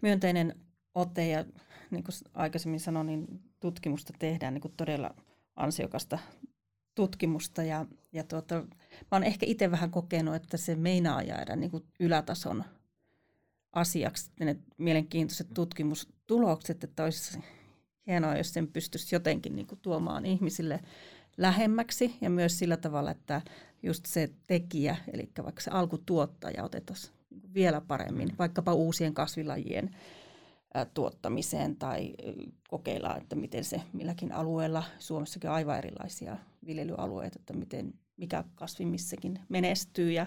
myönteinen 0.00 0.54
ote. 0.94 1.28
Ja 1.28 1.44
niin 1.90 2.04
kuin 2.04 2.14
aikaisemmin 2.34 2.80
sanoin, 2.80 3.06
niin 3.06 3.40
tutkimusta 3.60 4.12
tehdään 4.18 4.54
niin 4.54 4.62
kuin 4.62 4.74
todella 4.76 5.14
ansiokasta 5.56 6.18
tutkimusta. 6.94 7.62
Ja, 7.62 7.86
ja 8.12 8.24
tuota, 8.24 8.54
mä 8.54 9.16
olen 9.16 9.24
ehkä 9.24 9.46
itse 9.46 9.70
vähän 9.70 9.90
kokenut, 9.90 10.34
että 10.34 10.56
se 10.56 10.74
meinaa 10.74 11.22
jäädä 11.22 11.56
niin 11.56 11.70
kuin 11.70 11.84
ylätason 12.00 12.64
asiaksi, 13.72 14.30
ne 14.40 14.56
mielenkiintoiset 14.78 15.48
tutkimustulokset, 15.54 16.84
että 16.84 17.04
olisi 17.04 17.38
hienoa, 18.06 18.36
jos 18.36 18.52
sen 18.52 18.68
pystyisi 18.68 19.14
jotenkin 19.14 19.56
niin 19.56 19.66
kuin 19.66 19.78
tuomaan 19.82 20.26
ihmisille 20.26 20.80
lähemmäksi. 21.36 22.16
Ja 22.20 22.30
myös 22.30 22.58
sillä 22.58 22.76
tavalla, 22.76 23.10
että 23.10 23.42
just 23.82 24.06
se 24.06 24.30
tekijä, 24.46 24.96
eli 25.12 25.30
vaikka 25.44 25.60
se 25.60 25.70
alkutuottaja 25.70 26.64
otettaisiin 26.64 27.14
vielä 27.54 27.80
paremmin, 27.80 28.38
vaikkapa 28.38 28.74
uusien 28.74 29.14
kasvilajien 29.14 29.90
tuottamiseen 30.94 31.76
tai 31.76 32.14
kokeillaan, 32.68 33.20
että 33.20 33.36
miten 33.36 33.64
se 33.64 33.82
milläkin 33.92 34.32
alueella, 34.32 34.82
Suomessakin 34.98 35.50
on 35.50 35.56
aivan 35.56 35.78
erilaisia 35.78 36.36
viljelyalueita, 36.66 37.38
että 37.38 37.52
miten 37.52 37.94
mikä 38.20 38.44
kasvi 38.54 38.84
missäkin 38.84 39.38
menestyy 39.48 40.12
ja, 40.12 40.26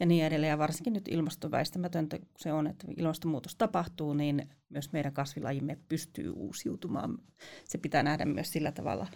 ja 0.00 0.06
niin 0.06 0.24
edelleen. 0.24 0.50
Ja 0.50 0.58
varsinkin 0.58 0.92
nyt 0.92 1.08
ilmastoväistämätöntä 1.08 2.18
se 2.36 2.52
on, 2.52 2.66
että 2.66 2.86
ilmastonmuutos 2.96 3.56
tapahtuu, 3.56 4.14
niin 4.14 4.48
myös 4.68 4.92
meidän 4.92 5.12
kasvilajimme 5.12 5.78
pystyy 5.88 6.30
uusiutumaan. 6.30 7.18
Se 7.64 7.78
pitää 7.78 8.02
nähdä 8.02 8.24
myös 8.24 8.52
sillä 8.52 8.72
tavalla 8.72 9.06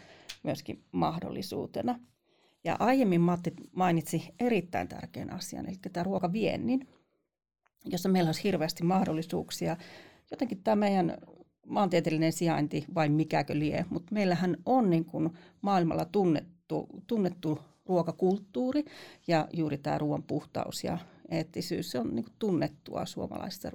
myöskin 0.43 0.85
mahdollisuutena. 0.93 1.99
Ja 2.67 2.77
aiemmin 2.79 3.21
Matti 3.21 3.53
mainitsi 3.73 4.35
erittäin 4.41 4.89
tärkeän 4.89 5.33
asian, 5.33 5.67
eli 5.69 5.77
tämä 5.93 6.05
ruokaviennin, 6.05 6.89
jossa 7.85 8.09
meillä 8.09 8.29
olisi 8.29 8.45
hirveästi 8.45 8.85
mahdollisuuksia. 8.85 9.77
Jotenkin 10.31 10.63
tämä 10.63 10.77
meidän 10.77 11.19
maantieteellinen 11.67 12.33
sijainti, 12.33 12.85
vai 12.95 13.09
mikäkö 13.09 13.59
lie, 13.59 13.85
mutta 13.91 14.15
meillähän 14.15 14.57
on 14.67 14.91
niin 14.91 15.05
kuin 15.05 15.31
maailmalla 15.61 16.05
tunnettu, 16.05 16.89
tunnettu 17.07 17.59
ruokakulttuuri 17.87 18.85
ja 19.27 19.49
juuri 19.53 19.79
tämä 19.79 19.99
ruoan 19.99 20.23
puhtaus 20.23 20.85
ja 20.85 20.99
eettisyys, 21.31 21.91
se 21.91 21.99
on 21.99 22.15
niin 22.15 22.25
kuin 22.25 22.37
tunnettua 22.39 23.07
suomalaisessa 23.07 23.71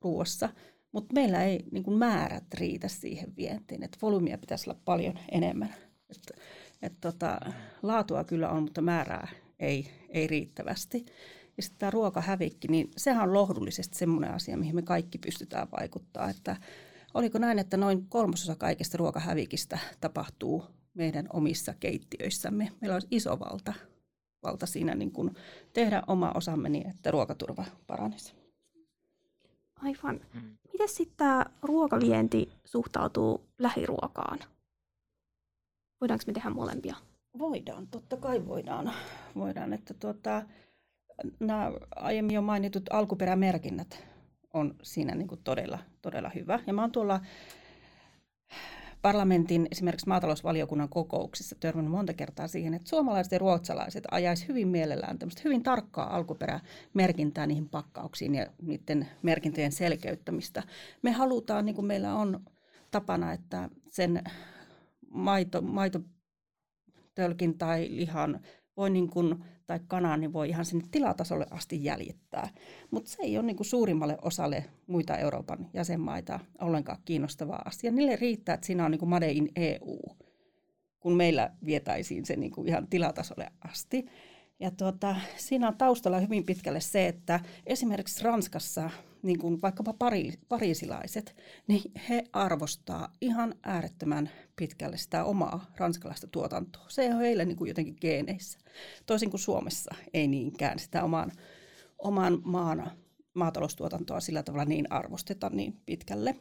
ruoassa. 0.00 0.48
Mutta 0.92 1.14
meillä 1.14 1.44
ei 1.44 1.64
niin 1.70 1.84
kuin 1.84 1.98
määrät 1.98 2.54
riitä 2.54 2.88
siihen 2.88 3.36
vientiin, 3.36 3.82
että 3.82 3.98
volyymia 4.02 4.38
pitäisi 4.38 4.70
olla 4.70 4.80
paljon 4.84 5.18
enemmän. 5.32 5.74
Et, 6.10 6.40
et 6.86 7.00
tota, 7.00 7.40
laatua 7.82 8.24
kyllä 8.24 8.50
on, 8.50 8.62
mutta 8.62 8.80
määrää 8.80 9.28
ei, 9.58 9.90
ei 10.08 10.26
riittävästi. 10.26 11.06
Ja 11.56 11.62
sitten 11.62 11.78
tämä 11.78 11.90
ruokahävikki, 11.90 12.68
niin 12.68 12.90
sehän 12.96 13.22
on 13.28 13.34
lohdullisesti 13.34 13.98
semmoinen 13.98 14.34
asia, 14.34 14.56
mihin 14.56 14.74
me 14.74 14.82
kaikki 14.82 15.18
pystytään 15.18 15.68
vaikuttaa. 15.80 16.30
Että 16.30 16.56
oliko 17.14 17.38
näin, 17.38 17.58
että 17.58 17.76
noin 17.76 18.06
kolmasosa 18.08 18.56
kaikesta 18.56 18.98
ruokahävikistä 18.98 19.78
tapahtuu 20.00 20.64
meidän 20.94 21.26
omissa 21.32 21.74
keittiöissämme. 21.80 22.72
Meillä 22.80 22.94
olisi 22.94 23.08
iso 23.10 23.38
valta, 23.38 23.72
valta 24.42 24.66
siinä 24.66 24.94
niin 24.94 25.12
kuin 25.12 25.30
tehdä 25.72 26.02
oma 26.06 26.32
osamme 26.34 26.68
niin, 26.68 26.90
että 26.90 27.10
ruokaturva 27.10 27.64
paranisi. 27.86 28.34
Aivan. 29.76 30.20
Mm. 30.34 30.56
Miten 30.72 30.88
sitten 30.88 31.16
tämä 31.16 31.46
ruokavienti 31.62 32.52
suhtautuu 32.64 33.44
lähiruokaan? 33.58 34.38
Voidaanko 36.00 36.24
me 36.26 36.32
tehdä 36.32 36.50
molempia? 36.50 36.96
Voidaan, 37.38 37.86
totta 37.86 38.16
kai 38.16 38.46
voidaan. 38.46 38.92
voidaan 39.34 39.72
että 39.72 39.94
tuota, 39.94 40.42
nämä 41.40 41.72
aiemmin 41.96 42.34
jo 42.34 42.42
mainitut 42.42 42.84
alkuperämerkinnät 42.90 44.06
on 44.52 44.74
siinä 44.82 45.14
niin 45.14 45.28
kuin 45.28 45.40
todella, 45.44 45.78
todella 46.02 46.30
hyvä. 46.34 46.60
Ja 46.66 46.72
mä 46.72 46.80
oon 46.80 46.92
tuolla 46.92 47.20
parlamentin 49.02 49.68
esimerkiksi 49.70 50.08
maatalousvaliokunnan 50.08 50.88
kokouksissa 50.88 51.56
törmännyt 51.60 51.92
monta 51.92 52.14
kertaa 52.14 52.48
siihen, 52.48 52.74
että 52.74 52.88
suomalaiset 52.88 53.32
ja 53.32 53.38
ruotsalaiset 53.38 54.04
ajaisi 54.10 54.48
hyvin 54.48 54.68
mielellään 54.68 55.18
tämmöistä 55.18 55.42
hyvin 55.44 55.62
tarkkaa 55.62 56.16
alkuperämerkintää 56.16 57.46
niihin 57.46 57.68
pakkauksiin 57.68 58.34
ja 58.34 58.46
niiden 58.62 59.08
merkintöjen 59.22 59.72
selkeyttämistä. 59.72 60.62
Me 61.02 61.12
halutaan, 61.12 61.66
niin 61.66 61.74
kuin 61.74 61.86
meillä 61.86 62.14
on 62.14 62.40
tapana, 62.90 63.32
että 63.32 63.68
sen 63.90 64.22
maito, 65.16 65.62
maitotölkin 65.62 67.58
tai 67.58 67.88
lihan 67.90 68.40
voi 68.76 68.90
niin 68.90 69.10
kuin, 69.10 69.44
tai 69.66 69.80
kanaa, 69.86 70.16
niin 70.16 70.32
voi 70.32 70.48
ihan 70.48 70.64
sinne 70.64 70.84
tilatasolle 70.90 71.46
asti 71.50 71.84
jäljittää. 71.84 72.48
Mutta 72.90 73.10
se 73.10 73.22
ei 73.22 73.38
ole 73.38 73.46
niin 73.46 73.56
kuin 73.56 73.66
suurimmalle 73.66 74.18
osalle 74.22 74.64
muita 74.86 75.16
Euroopan 75.16 75.70
jäsenmaita 75.74 76.40
ollenkaan 76.60 76.98
kiinnostava 77.04 77.58
asia. 77.64 77.92
Niille 77.92 78.16
riittää, 78.16 78.54
että 78.54 78.66
siinä 78.66 78.84
on 78.84 78.90
niin 78.90 78.98
kuin 78.98 79.08
Made 79.08 79.32
in 79.32 79.48
EU, 79.56 79.98
kun 81.00 81.16
meillä 81.16 81.50
vietäisiin 81.64 82.26
se 82.26 82.36
niin 82.36 82.52
kuin 82.52 82.68
ihan 82.68 82.86
tilatasolle 82.86 83.52
asti. 83.68 84.06
Ja 84.60 84.70
tuota, 84.70 85.16
siinä 85.36 85.68
on 85.68 85.76
taustalla 85.76 86.20
hyvin 86.20 86.44
pitkälle 86.44 86.80
se, 86.80 87.06
että 87.06 87.40
esimerkiksi 87.66 88.24
Ranskassa 88.24 88.90
niin 89.26 89.38
kuin 89.38 89.62
vaikkapa 89.62 89.92
pari, 89.92 90.32
pariisilaiset, 90.48 91.36
niin 91.68 91.82
he 92.08 92.24
arvostaa 92.32 93.12
ihan 93.20 93.54
äärettömän 93.62 94.30
pitkälle 94.56 94.96
sitä 94.96 95.24
omaa 95.24 95.70
ranskalaista 95.76 96.26
tuotantoa. 96.26 96.84
Se 96.88 97.14
on 97.14 97.20
heille 97.20 97.44
niin 97.44 97.56
kuin 97.56 97.68
jotenkin 97.68 97.96
geeneissä. 98.00 98.58
Toisin 99.06 99.30
kuin 99.30 99.40
Suomessa 99.40 99.94
ei 100.14 100.28
niinkään 100.28 100.78
sitä 100.78 101.04
oman, 101.04 101.32
oman 101.98 102.42
maan 102.44 102.90
maataloustuotantoa 103.34 104.20
sillä 104.20 104.42
tavalla 104.42 104.64
niin 104.64 104.92
arvosteta 104.92 105.50
niin 105.50 105.80
pitkälle. 105.86 106.36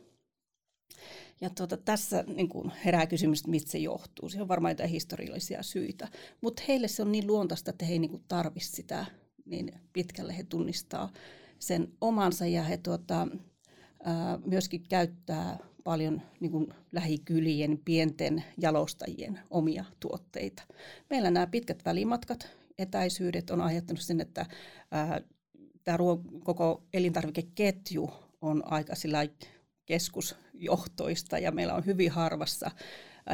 Ja 1.41 1.49
tuota, 1.49 1.77
tässä 1.77 2.23
niin 2.27 2.49
kuin 2.49 2.71
herää 2.85 3.07
kysymys, 3.07 3.39
että 3.39 3.51
mistä 3.51 3.71
se 3.71 3.77
johtuu. 3.77 4.29
Siihen 4.29 4.41
on 4.41 4.47
varmaan 4.47 4.71
jotain 4.71 4.89
historiallisia 4.89 5.63
syitä. 5.63 6.07
Mutta 6.41 6.63
heille 6.67 6.87
se 6.87 7.01
on 7.01 7.11
niin 7.11 7.27
luontaista, 7.27 7.71
että 7.71 7.85
he 7.85 7.93
ei 7.93 7.99
niin 7.99 8.23
tarvitse 8.27 8.69
sitä 8.69 9.05
niin 9.45 9.73
pitkälle. 9.93 10.37
He 10.37 10.43
tunnistaa 10.43 11.09
sen 11.65 11.87
omansa 12.01 12.45
ja 12.45 12.63
he 12.63 12.77
tuota, 12.77 13.27
ää, 14.03 14.39
myöskin 14.45 14.83
käyttää 14.89 15.57
paljon 15.83 16.21
niin 16.39 16.51
kuin 16.51 16.73
lähikylien, 16.91 17.81
pienten 17.85 18.43
jalostajien 18.57 19.39
omia 19.49 19.85
tuotteita. 19.99 20.63
Meillä 21.09 21.31
nämä 21.31 21.47
pitkät 21.47 21.85
välimatkat, 21.85 22.49
etäisyydet 22.77 23.49
on 23.49 23.61
aiheuttanut 23.61 24.01
sen, 24.01 24.21
että 24.21 24.45
ää, 24.91 25.21
tämä 25.83 25.97
ruo- 25.97 26.39
koko 26.43 26.83
elintarvikeketju 26.93 28.09
on 28.41 28.63
aika 28.71 28.93
keskusjohtoista 29.85 31.39
ja 31.39 31.51
meillä 31.51 31.73
on 31.73 31.85
hyvin 31.85 32.11
harvassa 32.11 32.71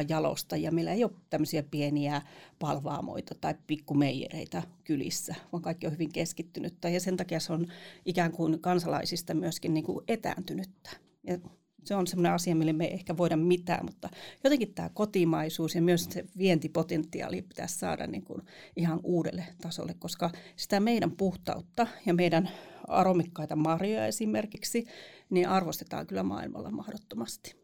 jalostajia. 0.08 0.70
Meillä 0.70 0.92
ei 0.92 1.04
ole 1.04 1.12
tämmöisiä 1.30 1.62
pieniä 1.62 2.22
palvaamoita 2.58 3.34
tai 3.40 3.54
pikkumeijereitä 3.66 4.62
kylissä, 4.84 5.34
vaan 5.52 5.62
kaikki 5.62 5.86
on 5.86 5.92
hyvin 5.92 6.12
keskittynyttä 6.12 6.88
ja 6.88 7.00
sen 7.00 7.16
takia 7.16 7.40
se 7.40 7.52
on 7.52 7.66
ikään 8.06 8.32
kuin 8.32 8.60
kansalaisista 8.60 9.34
myöskin 9.34 9.74
niin 9.74 9.84
kuin 9.84 10.04
etääntynyttä. 10.08 10.90
Ja 11.26 11.38
se 11.84 11.94
on 11.94 12.06
semmoinen 12.06 12.32
asia, 12.32 12.54
mille 12.54 12.72
me 12.72 12.84
ei 12.84 12.92
ehkä 12.92 13.16
voida 13.16 13.36
mitään, 13.36 13.84
mutta 13.84 14.08
jotenkin 14.44 14.74
tämä 14.74 14.90
kotimaisuus 14.94 15.74
ja 15.74 15.82
myös 15.82 16.04
se 16.04 16.24
vientipotentiaali 16.38 17.42
pitäisi 17.42 17.78
saada 17.78 18.06
niin 18.06 18.24
kuin 18.24 18.42
ihan 18.76 19.00
uudelle 19.02 19.44
tasolle, 19.62 19.94
koska 19.98 20.30
sitä 20.56 20.80
meidän 20.80 21.10
puhtautta 21.10 21.86
ja 22.06 22.14
meidän 22.14 22.50
aromikkaita 22.88 23.56
marjoja 23.56 24.06
esimerkiksi, 24.06 24.86
niin 25.30 25.48
arvostetaan 25.48 26.06
kyllä 26.06 26.22
maailmalla 26.22 26.70
mahdottomasti. 26.70 27.61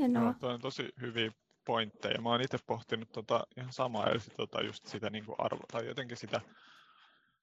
Hienoa. 0.00 0.22
Joo, 0.22 0.34
toi 0.40 0.54
on 0.54 0.60
tosi 0.60 0.88
hyviä 1.00 1.32
pointteja. 1.64 2.20
Mä 2.20 2.28
oon 2.28 2.40
itse 2.40 2.58
pohtinut 2.66 3.12
tota 3.12 3.46
ihan 3.56 3.72
samaa, 3.72 4.06
eli 4.06 4.18
tota 4.36 4.62
just 4.62 4.86
sitä 4.86 5.10
niin 5.10 5.24
kuin 5.24 5.36
arvo, 5.38 5.62
tai 5.72 5.86
jotenkin 5.86 6.16
sitä 6.16 6.40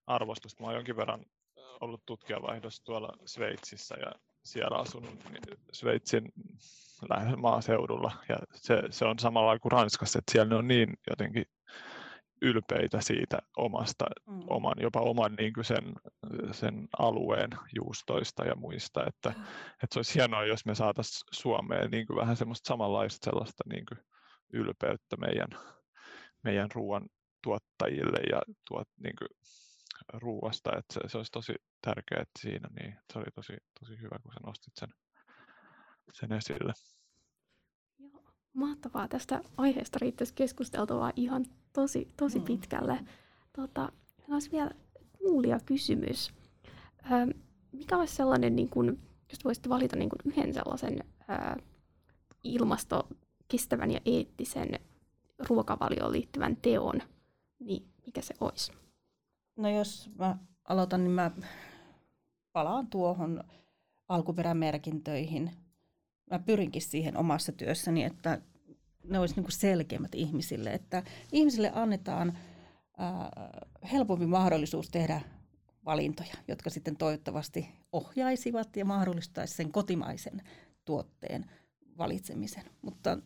arvostusta. 0.08 0.64
Mä 0.64 0.68
oon 0.68 0.76
jonkin 0.76 0.98
verran 0.98 1.26
ollut 1.82 2.06
tutkijavaihdossa 2.06 2.84
tuolla 2.84 3.18
Sveitsissä 3.26 3.96
ja 4.00 4.12
siellä 4.44 4.78
asunut 4.78 5.24
Sveitsin 5.72 6.34
maaseudulla 7.38 8.12
ja 8.30 8.36
se, 8.54 8.84
se 8.90 9.06
on 9.06 9.20
samalla 9.20 9.60
kuin 9.60 9.72
Ranskassa, 9.72 10.20
että 10.20 10.32
siellä 10.32 10.50
ne 10.50 10.56
on 10.56 10.68
niin 10.68 10.98
jotenkin 11.10 11.46
ylpeitä 12.42 13.02
siitä 13.02 13.40
omasta, 13.58 14.06
mm. 14.26 14.40
oman, 14.48 14.76
jopa 14.82 15.02
oman 15.02 15.36
niin 15.36 15.54
kuin 15.54 15.66
sen, 15.66 15.94
sen 16.52 16.88
alueen 17.00 17.50
juustoista 17.76 18.46
ja 18.46 18.56
muista, 18.56 19.06
että, 19.08 19.30
että 19.30 19.94
se 19.94 20.00
olisi 20.00 20.16
hienoa, 20.16 20.46
jos 20.46 20.66
me 20.66 20.76
saataisiin 20.76 21.28
Suomeen 21.32 21.92
niin 21.92 22.08
kuin 22.08 22.18
vähän 22.18 22.38
semmoista 22.38 22.68
samanlaista 22.68 23.26
sellaista 23.26 23.64
niin 23.70 23.86
kuin 23.86 24.00
ylpeyttä 24.54 25.18
meidän, 25.18 25.48
meidän 26.44 26.72
ruoan 26.74 27.06
tuottajille 27.44 28.20
ja 28.32 28.42
tuot, 28.68 28.88
niin 29.04 29.16
kuin, 29.20 29.30
ruuasta, 30.14 30.78
että 30.78 30.94
se, 30.94 31.00
se 31.08 31.18
olisi 31.18 31.32
tosi 31.32 31.56
tärkeää 31.82 32.22
että 32.22 32.42
siinä, 32.42 32.70
niin 32.80 33.00
se 33.14 33.20
oli 33.20 33.26
tosi, 33.36 33.54
tosi 33.80 34.00
hyvä, 34.02 34.20
kun 34.24 34.34
sä 34.34 34.40
nostit 34.46 34.74
sen, 34.76 34.90
sen 36.14 36.34
esille. 36.34 36.74
Mahtavaa. 38.58 39.08
Tästä 39.08 39.42
aiheesta 39.58 40.00
riittäisi 40.02 40.34
keskusteltavaa 40.34 41.12
ihan 41.16 41.46
tosi, 41.74 42.08
tosi 42.18 42.40
mm. 42.40 42.46
pitkälle. 42.46 43.00
Tota, 43.54 43.92
olisi 44.32 44.52
vielä 44.52 44.72
kuulia 45.18 45.60
kysymys. 45.66 46.34
Ö, 47.12 47.34
mikä 47.72 47.98
olisi 47.98 48.16
sellainen, 48.16 48.56
niin 48.56 48.70
kun, 48.70 49.00
jos 49.30 49.44
voisitte 49.44 49.70
valita 49.70 49.96
niin 49.96 50.10
kun 50.10 50.20
yhden 50.26 50.54
sellaisen 50.54 51.04
ö, 51.30 51.62
ilmasto 52.44 53.08
kestävän 53.48 53.92
ja 53.92 54.00
eettisen 54.06 54.70
ruokavalioon 55.40 56.12
liittyvän 56.12 56.58
teon, 56.62 57.02
niin 57.60 57.86
mikä 58.06 58.22
se 58.22 58.34
olisi? 58.40 58.72
No 59.58 59.70
jos 59.70 60.10
mä 60.20 60.38
aloitan, 60.64 61.04
niin 61.04 61.12
mä 61.12 61.32
palaan 62.54 62.88
tuohon 62.88 63.44
alkuperämerkintöihin. 64.10 65.67
Mä 66.32 66.40
pyrinkin 66.40 66.82
siihen 66.82 67.18
omassa 67.18 67.52
työssäni, 67.52 68.04
että 68.04 68.42
ne 69.04 69.20
olisi 69.20 69.42
niin 69.42 69.52
selkeimmät 69.52 70.16
ihmisille, 70.16 70.74
että 70.74 71.04
ihmisille 71.32 71.72
annetaan 71.76 72.38
ää, 72.98 73.30
helpompi 73.92 74.26
mahdollisuus 74.26 74.90
tehdä 74.90 75.22
valintoja, 75.86 76.34
jotka 76.48 76.70
sitten 76.70 76.96
toivottavasti 76.98 77.70
ohjaisivat 77.92 78.76
ja 78.76 78.86
mahdollistaisi 78.86 79.56
sen 79.56 79.72
kotimaisen 79.72 80.42
tuotteen 80.86 81.46
valitsemisen. 81.98 82.64
Mutta 82.82 83.18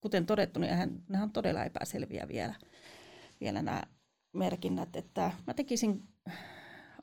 kuten 0.00 0.26
todettu, 0.26 0.60
niin 0.60 1.04
nämä 1.08 1.24
on 1.24 1.32
todella 1.32 1.64
epäselviä 1.64 2.28
vielä, 2.28 2.54
vielä 3.40 3.62
nämä 3.62 3.82
merkinnät, 4.32 4.96
että 4.96 5.32
mä 5.46 5.54
tekisin 5.54 6.02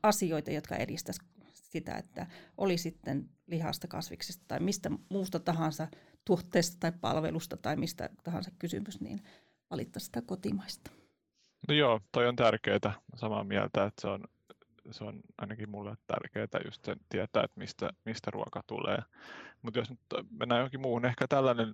asioita, 0.03 0.51
jotka 0.51 0.75
edistäisivät 0.75 1.29
sitä, 1.69 1.95
että 1.95 2.27
oli 2.57 2.77
sitten 2.77 3.29
lihasta, 3.47 3.87
kasviksesta 3.87 4.43
tai 4.47 4.59
mistä 4.59 4.89
muusta 5.09 5.39
tahansa 5.39 5.87
tuotteesta 6.25 6.77
tai 6.79 6.91
palvelusta 7.01 7.57
tai 7.57 7.75
mistä 7.75 8.09
tahansa 8.23 8.51
kysymys, 8.59 9.01
niin 9.01 9.21
valittaa 9.71 9.99
sitä 9.99 10.21
kotimaista. 10.21 10.91
No 11.67 11.73
joo, 11.73 12.01
toi 12.11 12.27
on 12.27 12.35
tärkeää. 12.35 12.93
Samaa 13.15 13.43
mieltä, 13.43 13.85
että 13.85 14.01
se 14.01 14.07
on, 14.07 14.23
se 14.91 15.03
on 15.03 15.21
ainakin 15.37 15.69
mulle 15.69 15.97
tärkeää 16.07 16.61
just 16.65 16.85
sen 16.85 16.97
tietää, 17.09 17.43
että 17.43 17.59
mistä, 17.59 17.89
mistä 18.05 18.31
ruoka 18.31 18.63
tulee. 18.67 18.97
Mutta 19.61 19.79
jos 19.79 19.89
nyt 19.89 19.99
mennään 20.39 20.59
johonkin 20.59 20.81
muuhun, 20.81 21.05
ehkä 21.05 21.27
tällainen 21.27 21.73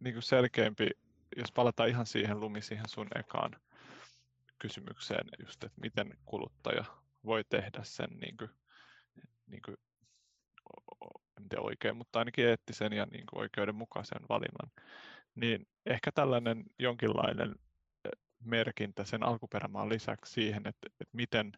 niin 0.00 0.14
kuin 0.14 0.22
selkeämpi, 0.22 0.90
jos 1.36 1.52
palataan 1.52 1.88
ihan 1.88 2.06
siihen 2.06 2.40
Lumi, 2.40 2.62
siihen 2.62 2.88
sun 2.88 3.08
ekaan 3.18 3.56
kysymykseen, 4.58 5.28
just, 5.46 5.64
että 5.64 5.80
miten 5.80 6.18
kuluttaja 6.26 6.84
voi 7.24 7.44
tehdä 7.44 7.80
sen 7.82 8.10
niin 8.20 8.36
kuin, 8.36 8.50
niin 9.52 9.62
kuin, 9.64 9.76
en 11.40 11.48
tiedä 11.48 11.62
oikein, 11.62 11.96
mutta 11.96 12.18
ainakin 12.18 12.46
eettisen 12.46 12.92
ja 12.92 13.06
niin 13.06 13.26
kuin 13.26 13.40
oikeudenmukaisen 13.40 14.22
valinnan, 14.28 14.70
niin 15.34 15.66
ehkä 15.86 16.12
tällainen 16.12 16.64
jonkinlainen 16.78 17.54
merkintä 18.44 19.04
sen 19.04 19.22
alkuperämaan 19.22 19.88
lisäksi 19.88 20.32
siihen, 20.32 20.66
että, 20.66 20.86
että 21.00 21.16
miten 21.16 21.52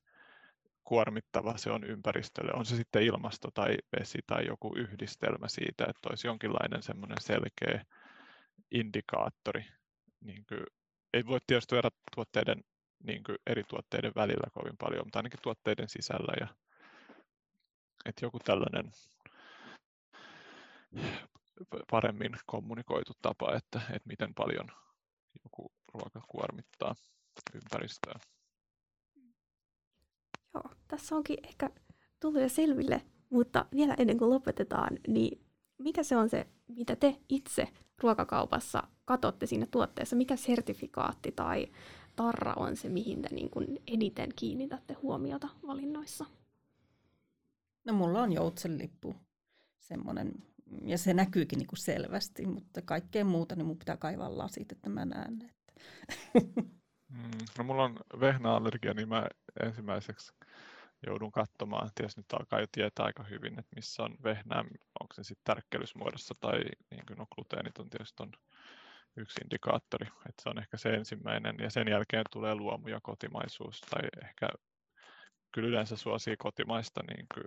kuormittava 0.84 1.56
se 1.56 1.70
on 1.70 1.84
ympäristölle, 1.84 2.52
on 2.54 2.66
se 2.66 2.76
sitten 2.76 3.02
ilmasto 3.02 3.50
tai 3.50 3.76
vesi 4.00 4.18
tai 4.26 4.46
joku 4.46 4.74
yhdistelmä 4.76 5.48
siitä, 5.48 5.84
että 5.88 6.08
olisi 6.10 6.26
jonkinlainen 6.26 6.82
semmoinen 6.82 7.20
selkeä 7.20 7.84
indikaattori. 8.70 9.64
Niin 10.20 10.44
kuin, 10.48 10.60
ei 11.12 11.26
voi 11.26 11.38
tietysti 11.46 11.76
verrata 11.76 11.96
tuotteiden 12.14 12.64
niin 13.04 13.24
kuin 13.24 13.38
eri 13.46 13.64
tuotteiden 13.64 14.12
välillä 14.16 14.50
kovin 14.52 14.76
paljon, 14.76 15.06
mutta 15.06 15.18
ainakin 15.18 15.40
tuotteiden 15.42 15.88
sisällä. 15.88 16.32
Ja, 16.40 16.46
että 18.06 18.24
joku 18.24 18.38
tällainen 18.38 18.92
paremmin 21.90 22.36
kommunikoitu 22.46 23.12
tapa, 23.22 23.54
että, 23.56 23.78
että 23.78 24.08
miten 24.08 24.34
paljon 24.34 24.66
joku 25.44 25.72
ruoka 25.94 26.20
kuormittaa 26.28 26.94
ympäristöä. 27.54 28.14
Joo, 30.54 30.70
tässä 30.88 31.16
onkin 31.16 31.38
ehkä 31.42 31.70
tullut 32.20 32.42
jo 32.42 32.48
selville, 32.48 33.02
mutta 33.30 33.66
vielä 33.74 33.94
ennen 33.98 34.18
kuin 34.18 34.30
lopetetaan, 34.30 34.98
niin 35.08 35.44
mikä 35.78 36.02
se 36.02 36.16
on 36.16 36.28
se, 36.28 36.46
mitä 36.68 36.96
te 36.96 37.16
itse 37.28 37.68
ruokakaupassa 38.02 38.82
katsotte 39.04 39.46
siinä 39.46 39.66
tuotteessa, 39.70 40.16
mikä 40.16 40.36
sertifikaatti 40.36 41.32
tai 41.32 41.66
tarra 42.16 42.54
on 42.56 42.76
se, 42.76 42.88
mihin 42.88 43.22
te 43.22 43.28
niin 43.34 43.50
kuin 43.50 43.82
eniten 43.86 44.30
kiinnitätte 44.36 44.94
huomiota 44.94 45.48
valinnoissa? 45.66 46.24
No 47.84 47.92
mulla 47.92 48.22
on 48.22 48.32
joutsenlippu, 48.32 49.14
semmoinen, 49.78 50.32
ja 50.82 50.98
se 50.98 51.14
näkyykin 51.14 51.58
niin 51.58 51.66
kuin 51.66 51.78
selvästi, 51.78 52.46
mutta 52.46 52.82
kaikkea 52.82 53.24
muuta, 53.24 53.56
niin 53.56 53.66
mun 53.66 53.78
pitää 53.78 53.96
kaivaa 53.96 54.38
lasit, 54.38 54.72
että 54.72 54.88
mä 54.88 55.04
näen. 55.04 55.38
Että. 55.42 55.72
Mm, 57.08 57.46
no 57.58 57.64
mulla 57.64 57.84
on 57.84 57.96
vehnäallergia, 58.20 58.94
niin 58.94 59.08
mä 59.08 59.26
ensimmäiseksi 59.62 60.32
joudun 61.06 61.32
katsomaan. 61.32 61.90
Tietysti 61.94 62.20
nyt 62.20 62.32
alkaa 62.32 62.60
jo 62.60 62.66
tietää 62.72 63.06
aika 63.06 63.22
hyvin, 63.22 63.58
että 63.58 63.76
missä 63.76 64.02
on 64.02 64.16
vehnää, 64.22 64.64
onko 65.00 65.14
se 65.14 65.24
sitten 65.24 65.44
tärkkelysmuodossa 65.44 66.34
tai 66.40 66.60
niin 66.90 67.06
kuin 67.06 67.18
no, 67.18 67.26
gluteenit 67.34 67.78
on 67.78 67.90
tietysti 67.90 68.22
on 68.22 68.32
yksi 69.16 69.40
indikaattori, 69.44 70.06
että 70.06 70.42
se 70.42 70.48
on 70.48 70.58
ehkä 70.58 70.76
se 70.76 70.94
ensimmäinen 70.94 71.56
ja 71.58 71.70
sen 71.70 71.88
jälkeen 71.88 72.24
tulee 72.32 72.54
luomu 72.54 72.88
ja 72.88 73.00
kotimaisuus 73.02 73.80
tai 73.80 74.02
ehkä 74.22 74.48
kyllä 75.52 75.68
yleensä 75.68 75.96
suosii 75.96 76.36
kotimaista 76.36 77.00
niin 77.08 77.26
kuin 77.34 77.44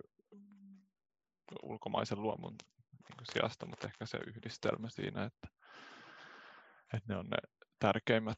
ulkomaisen 1.63 2.21
luomun 2.21 2.55
niin 2.61 3.17
kuin 3.17 3.27
sijasta, 3.33 3.65
mutta 3.65 3.87
ehkä 3.87 4.05
se 4.05 4.17
yhdistelmä 4.27 4.89
siinä, 4.89 5.23
että, 5.23 5.47
että 6.93 7.13
ne 7.13 7.19
on 7.19 7.25
ne 7.25 7.37
tärkeimmät, 7.79 8.37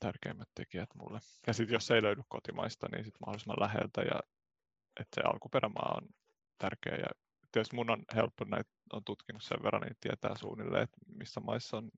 tärkeimmät 0.00 0.48
tekijät 0.54 0.94
mulle. 0.94 1.20
Ja 1.46 1.52
sitten 1.52 1.74
jos 1.74 1.90
ei 1.90 2.02
löydy 2.02 2.22
kotimaista, 2.28 2.88
niin 2.88 3.04
sitten 3.04 3.20
mahdollisimman 3.26 3.60
läheltä 3.60 4.00
ja 4.00 4.20
että 5.00 5.14
se 5.14 5.20
alkuperämaa 5.20 5.94
on 5.96 6.08
tärkeä 6.58 6.94
ja 6.94 7.08
tietysti 7.52 7.76
mun 7.76 7.90
on 7.90 8.04
helppo 8.14 8.44
näitä, 8.44 8.70
on 8.92 9.04
tutkinut 9.04 9.42
sen 9.42 9.62
verran, 9.62 9.82
niin 9.82 9.96
tietää 10.00 10.36
suunnilleen, 10.36 10.82
että 10.82 10.98
missä 11.06 11.40
maissa 11.40 11.76
on 11.76 11.90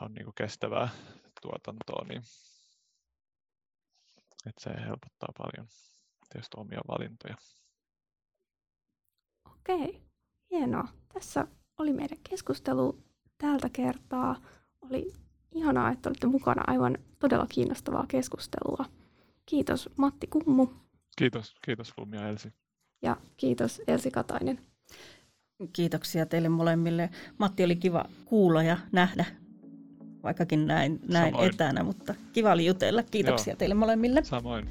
on 0.00 0.14
niin 0.14 0.34
kestävää 0.34 0.88
tuotantoa, 1.42 2.04
niin 2.08 2.22
että 4.46 4.62
se 4.62 4.70
helpottaa 4.70 5.28
paljon 5.38 5.68
tietysti 6.32 6.56
omia 6.56 6.80
valintoja. 6.88 7.36
Okei, 9.68 10.02
hienoa. 10.50 10.88
Tässä 11.14 11.46
oli 11.78 11.92
meidän 11.92 12.18
keskustelu 12.30 12.98
tältä 13.38 13.68
kertaa. 13.68 14.36
Oli 14.80 15.12
ihanaa, 15.52 15.90
että 15.90 16.08
olitte 16.08 16.26
mukana 16.26 16.62
aivan 16.66 16.98
todella 17.18 17.46
kiinnostavaa 17.48 18.04
keskustelua. 18.08 18.84
Kiitos 19.46 19.90
Matti 19.96 20.26
Kummu. 20.26 20.66
Kiitos, 21.18 21.54
kiitos 21.64 21.92
Lumi 21.98 22.16
ja 22.16 22.28
Elsi. 22.28 22.52
Ja 23.02 23.16
kiitos 23.36 23.82
Elsi 23.86 24.10
Katainen. 24.10 24.58
Kiitoksia 25.72 26.26
teille 26.26 26.48
molemmille. 26.48 27.10
Matti 27.38 27.64
oli 27.64 27.76
kiva 27.76 28.04
kuulla 28.24 28.62
ja 28.62 28.78
nähdä 28.92 29.24
vaikkakin 30.22 30.66
näin, 30.66 31.00
näin 31.08 31.34
etänä, 31.40 31.82
mutta 31.82 32.14
kiva 32.32 32.52
oli 32.52 32.66
jutella. 32.66 33.02
Kiitoksia 33.02 33.52
Joo. 33.52 33.58
teille 33.58 33.74
molemmille. 33.74 34.24
Samoin. 34.24 34.68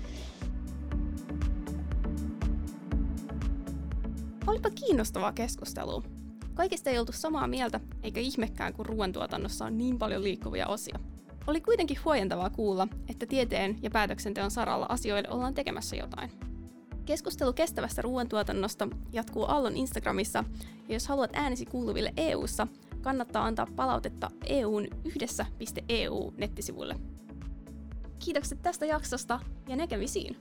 Olipa 4.57 4.69
kiinnostavaa 4.85 5.31
keskustelua. 5.31 6.03
Kaikista 6.53 6.89
ei 6.89 6.99
oltu 6.99 7.11
samaa 7.11 7.47
mieltä, 7.47 7.79
eikä 8.03 8.19
ihmekään, 8.19 8.73
kun 8.73 8.85
ruoantuotannossa 8.85 9.65
on 9.65 9.77
niin 9.77 9.99
paljon 9.99 10.23
liikkuvia 10.23 10.67
osia. 10.67 10.99
Oli 11.47 11.61
kuitenkin 11.61 11.97
huojentavaa 12.05 12.49
kuulla, 12.49 12.87
että 13.09 13.25
tieteen 13.25 13.79
ja 13.81 13.89
päätöksenteon 13.89 14.51
saralla 14.51 14.85
asioille 14.89 15.29
ollaan 15.29 15.53
tekemässä 15.53 15.95
jotain. 15.95 16.31
Keskustelu 17.05 17.53
kestävästä 17.53 18.01
ruoantuotannosta 18.01 18.87
jatkuu 19.13 19.45
Allon 19.45 19.77
Instagramissa, 19.77 20.43
ja 20.87 20.95
jos 20.95 21.07
haluat 21.07 21.31
äänesi 21.33 21.65
kuuluville 21.65 22.13
EU:ssa, 22.17 22.67
kannattaa 23.01 23.45
antaa 23.45 23.67
palautetta 23.75 24.29
EUn 24.45 24.87
yhdessä.eu 25.05 26.33
nettisivuille. 26.37 26.95
Kiitokset 28.19 28.61
tästä 28.61 28.85
jaksosta 28.85 29.39
ja 29.67 29.75
näkemisiin! 29.75 30.37